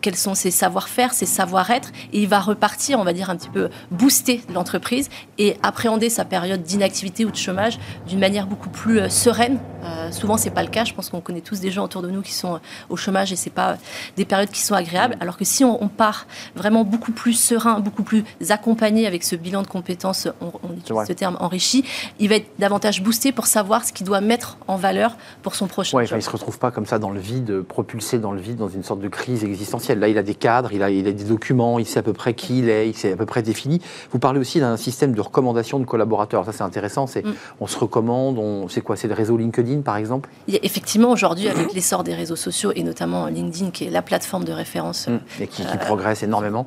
[0.00, 1.90] quels sont ses savoir-faire, ses savoir-être.
[2.12, 5.08] Et il va repartir, on va dire, un petit peu booster l'entreprise.
[5.38, 9.58] Et après, appréhender sa période d'inactivité ou de chômage d'une manière beaucoup plus euh, sereine.
[9.84, 10.84] Euh, souvent, c'est pas le cas.
[10.84, 12.58] Je pense qu'on connaît tous des gens autour de nous qui sont euh,
[12.88, 13.76] au chômage et c'est pas
[14.16, 15.16] des périodes qui sont agréables.
[15.20, 19.62] Alors que si on, part vraiment beaucoup plus serein, beaucoup plus accompagné avec ce bilan
[19.62, 21.84] de compétences, on, utilise ce terme enrichi,
[22.18, 25.66] il va être davantage boosté pour savoir ce qu'il doit mettre en valeur pour son
[25.66, 26.18] prochain ouais, job.
[26.18, 28.82] il se retrouve pas comme ça dans le vide, propulsé dans le vide, dans une
[28.82, 29.98] sorte de crise existentielle.
[29.98, 32.14] Là, il a des cadres, il a, il a des documents, il sait à peu
[32.14, 33.80] près qui il est, il sait à peu près défini.
[34.10, 36.44] Vous parlez aussi d'un système de recommandation de collaborateurs.
[36.44, 37.06] Ça, c'est intéressant.
[37.06, 37.34] C'est, mm.
[37.60, 40.30] On se recommande, on, c'est quoi C'est le réseau LinkedIn, par exemple?
[40.48, 44.52] Effectivement, aujourd'hui, avec l'essor des réseaux sociaux, et notamment LinkedIn, qui est la plateforme de
[44.52, 45.08] référence.
[45.08, 45.18] Mm.
[45.40, 46.66] Et qui, qui progresse énormément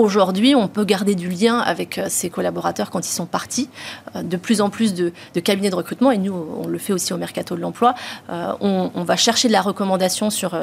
[0.00, 3.68] Aujourd'hui, on peut garder du lien avec euh, ses collaborateurs quand ils sont partis.
[4.16, 5.12] Euh, de plus en plus de,
[5.44, 7.94] cabinets de recrutement, et nous, on le fait aussi au Mercato de l'Emploi,
[8.30, 10.54] euh, on, va chercher de la recommandation sur,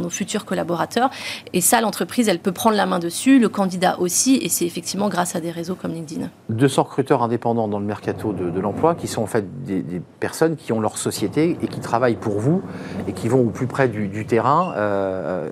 [0.00, 1.10] nos futurs collaborateurs.
[1.52, 5.10] Et ça, l'entreprise, elle peut prendre la main dessus, le candidat aussi, et c'est effectivement
[5.10, 6.30] grâce à des réseaux comme LinkedIn.
[6.48, 10.72] 200 recruteurs indépendants dans le Mercato de, l'Emploi, qui sont en fait des, personnes qui
[10.72, 12.62] ont leur société et qui travaillent pour vous,
[13.06, 14.72] et qui vont au plus près du, terrain,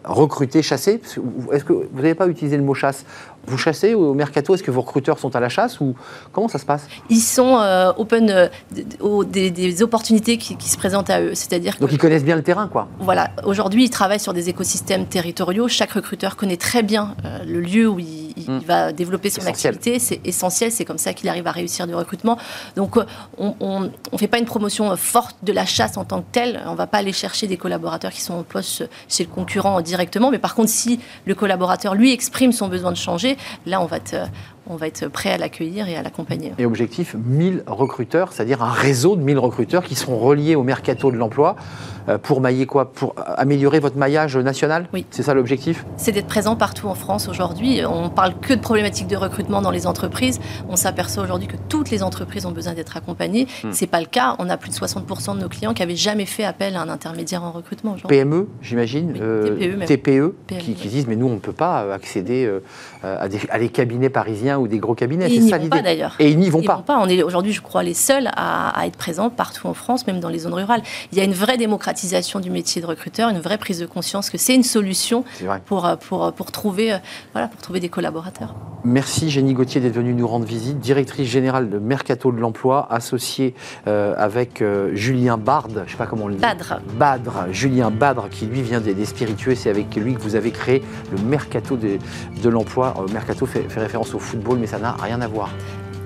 [0.05, 1.03] recruter, chasser.
[1.53, 3.05] Est-ce que vous n'avez pas utilisé le mot chasse?
[3.47, 5.95] Vous chassez au mercato Est-ce que vos recruteurs sont à la chasse ou
[6.33, 6.87] comment ça se passe?
[7.09, 8.49] Ils sont euh, open euh,
[9.01, 11.35] aux, des, opportunités qui, se présentent à eux.
[11.35, 12.89] C'est-à-dire donc ils connaissent bien le terrain, quoi.
[13.01, 13.31] Voilà.
[13.45, 15.69] Aujourd'hui, ils travaillent sur des écosystèmes territoriaux.
[15.69, 18.59] Chaque recruteur connaît très bien euh, le lieu où il, hmm.
[18.61, 19.99] va développer son activité.
[19.99, 20.73] C'est essentiel.
[20.73, 22.39] C'est comme ça qu'il arrive à réussir du recrutement.
[22.77, 22.97] Donc,
[23.39, 26.61] on ne fait pas une promotion forte de la chasse en tant que telle.
[26.67, 29.81] On ne va pas aller chercher des collaborateurs qui sont en poste chez le concurrent
[29.81, 30.31] directement.
[30.31, 33.37] Mais par contre, si le collaborateur lui exprime son besoin de changer,
[33.67, 34.29] là, on va être,
[34.71, 36.53] on va être prêt à l'accueillir et à l'accompagner.
[36.59, 41.11] Et objectif, 1000 recruteurs, c'est-à-dire un réseau de 1000 recruteurs qui seront reliés au mercato
[41.11, 41.57] de l'emploi
[42.09, 42.93] euh, pour mailler quoi?
[42.93, 44.89] Pour améliorer votre maillage national?
[44.93, 45.07] Oui.
[45.11, 45.85] C'est ça l'objectif?
[45.97, 47.83] C'est d'être présent partout en France aujourd'hui.
[47.85, 50.39] On parle que de problématiques de recrutement dans les entreprises.
[50.69, 53.47] On s'aperçoit aujourd'hui que toutes les entreprises ont besoin d'être accompagnées.
[53.63, 53.73] Ce hmm.
[53.73, 54.37] C'est pas le cas.
[54.39, 56.89] On a plus de 60% de nos clients qui n'avaient jamais fait appel à un
[56.89, 57.97] intermédiaire en recrutement.
[58.07, 62.61] PME, j'imagine TPE, TPE, Qui, disent mais nous on ne peut pas euh, accéder euh,
[63.03, 65.29] à, des, à, des, cabinets parisiens ou des gros cabinets.
[65.29, 65.83] C'est ça l'idée.
[65.83, 66.17] d'ailleurs.
[66.19, 66.85] Et ils n'y vont, pas.
[66.89, 70.21] On est aujourd'hui, je crois, les seuls à, à être présents partout en France, même
[70.21, 70.83] dans les zones rurales.
[71.13, 72.09] Il y a une vraie démocratie
[72.43, 75.25] du métier de recruteur, une vraie prise de conscience que c'est une solution
[75.67, 76.99] pour, euh, pour, euh, pour, trouver, euh,
[77.33, 78.55] voilà, pour trouver des collaborateurs.
[78.83, 83.55] Merci Jenny Gauthier d'être venue nous rendre visite, directrice générale de Mercato de l'Emploi, associée
[83.87, 86.41] avec Julien Bard, je ne sais pas comment on le dit.
[86.41, 86.81] Badre.
[86.99, 90.83] Badre, Julien Badre, qui lui vient des, spiritueux, c'est avec lui que vous avez créé
[91.13, 91.99] le Mercato de,
[92.43, 92.95] de l'Emploi.
[93.13, 95.51] Mercato fait, fait référence au football, mais ça n'a rien à voir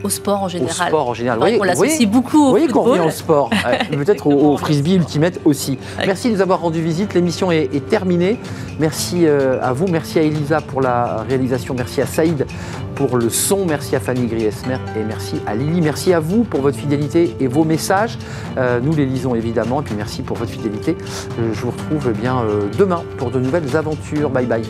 [0.05, 0.71] au sport en général.
[0.71, 1.39] Au sport en général.
[1.59, 3.51] on l'associe beaucoup au Vous voyez qu'on revient au sport,
[3.91, 5.79] peut-être au, frisbee ultimate aussi.
[5.99, 8.39] Merci de nous avoir rendu visite, l'émission est, terminée.
[8.79, 12.47] Merci euh, à vous, merci à Elisa pour la réalisation, merci à Saïd
[12.95, 15.81] pour le son, merci à Fanny Griesmer et merci à Lily.
[15.81, 18.19] Merci à vous pour votre fidélité et vos messages.
[18.57, 20.97] Euh, nous les lisons évidemment et puis merci pour votre fidélité.
[21.41, 22.45] Euh, je vous retrouve eh bien
[22.79, 24.31] demain pour de nouvelles aventures.
[24.31, 24.63] Bye bye.